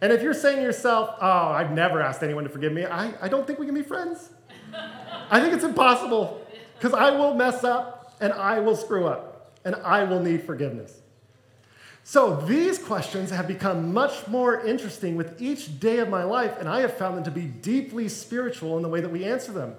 And 0.00 0.12
if 0.12 0.22
you're 0.22 0.34
saying 0.34 0.56
to 0.56 0.62
yourself, 0.62 1.16
Oh, 1.20 1.48
I've 1.48 1.72
never 1.72 2.00
asked 2.00 2.22
anyone 2.22 2.44
to 2.44 2.50
forgive 2.50 2.72
me, 2.72 2.84
I, 2.84 3.12
I 3.20 3.28
don't 3.28 3.46
think 3.46 3.58
we 3.58 3.66
can 3.66 3.74
be 3.74 3.82
friends. 3.82 4.30
I 5.30 5.40
think 5.40 5.54
it's 5.54 5.64
impossible 5.64 6.46
because 6.78 6.94
I 6.94 7.10
will 7.10 7.34
mess 7.34 7.64
up 7.64 8.16
and 8.20 8.32
I 8.32 8.60
will 8.60 8.76
screw 8.76 9.06
up 9.06 9.52
and 9.64 9.74
I 9.76 10.04
will 10.04 10.20
need 10.20 10.42
forgiveness. 10.42 11.00
So 12.04 12.36
these 12.36 12.78
questions 12.78 13.28
have 13.30 13.46
become 13.46 13.92
much 13.92 14.26
more 14.28 14.64
interesting 14.64 15.14
with 15.14 15.42
each 15.42 15.78
day 15.78 15.98
of 15.98 16.08
my 16.08 16.24
life, 16.24 16.56
and 16.58 16.66
I 16.66 16.80
have 16.80 16.96
found 16.96 17.18
them 17.18 17.24
to 17.24 17.30
be 17.30 17.42
deeply 17.42 18.08
spiritual 18.08 18.78
in 18.78 18.82
the 18.82 18.88
way 18.88 19.02
that 19.02 19.10
we 19.10 19.26
answer 19.26 19.52
them. 19.52 19.74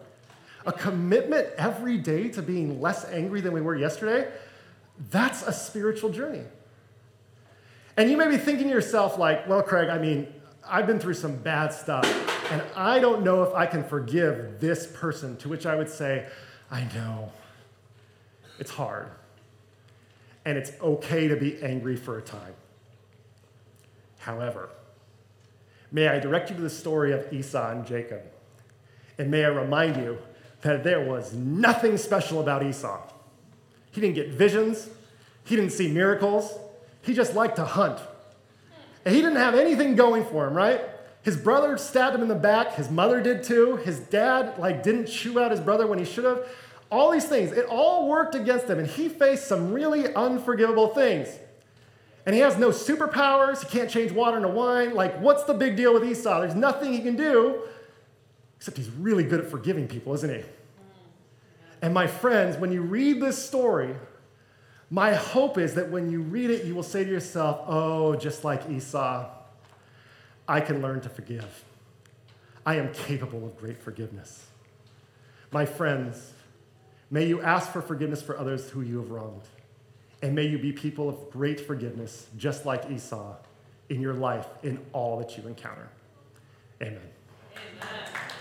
A 0.66 0.72
commitment 0.72 1.48
every 1.58 1.98
day 1.98 2.30
to 2.30 2.42
being 2.42 2.82
less 2.82 3.06
angry 3.06 3.42
than 3.42 3.54
we 3.54 3.62
were 3.62 3.76
yesterday, 3.76 4.32
that's 5.10 5.44
a 5.44 5.54
spiritual 5.54 6.10
journey. 6.10 6.44
And 7.98 8.10
you 8.10 8.18
may 8.18 8.28
be 8.28 8.38
thinking 8.38 8.68
to 8.68 8.74
yourself, 8.74 9.18
like, 9.18 9.48
well, 9.48 9.62
Craig, 9.62 9.90
I 9.90 9.98
mean, 9.98 10.28
I've 10.68 10.86
been 10.88 11.00
through 11.00 11.16
some 11.16 11.36
bad 11.36 11.74
stuff, 11.74 12.06
and 12.52 12.62
I 12.76 13.00
don't 13.00 13.24
know 13.24 13.44
if 13.44 13.54
I 13.56 13.66
can 13.66 13.84
forgive 13.84 14.60
this 14.60 14.88
person. 14.88 15.38
To 15.38 15.50
which 15.50 15.66
I 15.66 15.76
would 15.76 15.90
say, 15.90 16.28
I 16.70 16.84
know. 16.94 17.32
It's 18.60 18.72
hard 18.72 19.10
and 20.46 20.58
it's 20.58 20.72
okay 20.82 21.28
to 21.28 21.36
be 21.36 21.62
angry 21.62 21.96
for 21.96 22.18
a 22.18 22.22
time. 22.22 22.54
However, 24.18 24.70
may 25.92 26.08
I 26.08 26.20
direct 26.20 26.50
you 26.50 26.56
to 26.56 26.62
the 26.62 26.70
story 26.70 27.14
of 27.14 27.32
Esau 27.32 27.72
and 27.72 27.86
Jacob, 27.86 28.24
and 29.18 29.30
may 29.30 29.46
I 29.46 29.50
remind 29.50 29.98
you 29.98 30.18
that 30.62 30.84
there 30.84 31.02
was 31.02 31.34
nothing 31.34 31.98
special 31.98 32.40
about 32.40 32.64
Esau. 32.64 33.02
He 33.92 34.02
didn't 34.02 34.16
get 34.16 34.30
visions, 34.30 34.90
he 35.44 35.56
didn't 35.56 35.72
see 35.72 35.90
miracles, 35.90 36.58
he 37.02 37.14
just 37.14 37.34
liked 37.34 37.56
to 37.56 37.66
hunt. 37.66 38.00
And 39.06 39.16
he 39.16 39.22
didn't 39.22 39.38
have 39.38 39.56
anything 39.56 39.96
going 39.96 40.26
for 40.26 40.48
him, 40.48 40.54
right? 40.54 40.82
His 41.22 41.38
brother 41.38 41.78
stabbed 41.78 42.16
him 42.16 42.22
in 42.22 42.28
the 42.28 42.36
back, 42.36 42.76
his 42.76 42.90
mother 42.90 43.22
did 43.22 43.44
too. 43.44 43.78
His 43.78 44.00
dad 44.00 44.58
like 44.58 44.84
didn't 44.84 45.08
chew 45.08 45.40
out 45.40 45.52
his 45.52 45.60
brother 45.60 45.88
when 45.88 46.00
he 46.00 46.06
should 46.06 46.26
have. 46.26 46.46
All 46.92 47.12
these 47.12 47.26
things, 47.26 47.52
it 47.52 47.66
all 47.66 48.08
worked 48.08 48.36
against 48.36 48.68
him, 48.68 48.80
and 48.80 48.88
he 48.88 49.10
faced 49.10 49.48
some 49.48 49.72
really 49.72 50.14
unforgivable 50.14 50.88
things. 50.88 51.28
And 52.26 52.34
he 52.34 52.42
has 52.42 52.58
no 52.58 52.70
superpowers, 52.70 53.64
he 53.64 53.70
can't 53.70 53.90
change 53.90 54.12
water 54.12 54.38
into 54.38 54.50
wine. 54.50 54.94
Like, 54.94 55.20
what's 55.20 55.44
the 55.44 55.54
big 55.54 55.76
deal 55.76 55.94
with 55.94 56.04
Esau? 56.04 56.42
There's 56.42 56.56
nothing 56.56 56.94
he 56.94 57.00
can 57.00 57.16
do, 57.16 57.62
except 58.60 58.78
he's 58.78 58.92
really 58.92 59.24
good 59.24 59.40
at 59.40 59.50
forgiving 59.50 59.88
people, 59.88 60.14
isn't 60.14 60.30
he? 60.30 60.44
And 61.82 61.94
my 61.94 62.06
friends, 62.06 62.58
when 62.58 62.72
you 62.72 62.84
read 62.84 63.20
this 63.22 63.44
story, 63.44 63.96
my 64.92 65.16
hope 65.16 65.58
is 65.58 65.74
that 65.74 65.90
when 65.90 66.12
you 66.12 66.22
read 66.22 66.52
it, 66.52 66.66
you 66.66 66.76
will 66.76 66.84
say 66.84 67.04
to 67.04 67.10
yourself, 67.10 67.62
oh, 67.66 68.16
just 68.16 68.44
like 68.44 68.70
Esau, 68.70 69.30
I 70.48 70.62
can 70.62 70.82
learn 70.82 71.02
to 71.02 71.10
forgive. 71.10 71.64
I 72.66 72.76
am 72.76 72.94
capable 72.94 73.46
of 73.46 73.58
great 73.58 73.82
forgiveness. 73.82 74.46
My 75.52 75.66
friends, 75.66 76.34
May 77.12 77.26
you 77.26 77.42
ask 77.42 77.72
for 77.72 77.82
forgiveness 77.82 78.22
for 78.22 78.38
others 78.38 78.70
who 78.70 78.82
you 78.82 79.00
have 79.00 79.10
wronged. 79.10 79.42
And 80.22 80.36
may 80.36 80.46
you 80.46 80.60
be 80.60 80.72
people 80.72 81.10
of 81.10 81.30
great 81.32 81.60
forgiveness, 81.60 82.28
just 82.38 82.66
like 82.66 82.90
Esau, 82.92 83.36
in 83.90 84.02
your 84.02 84.14
life, 84.14 84.48
in 84.64 84.80
all 84.94 85.18
that 85.20 85.38
you 85.38 85.48
encounter. 85.48 85.90
Amen. 86.82 87.00
Amen. 87.56 88.39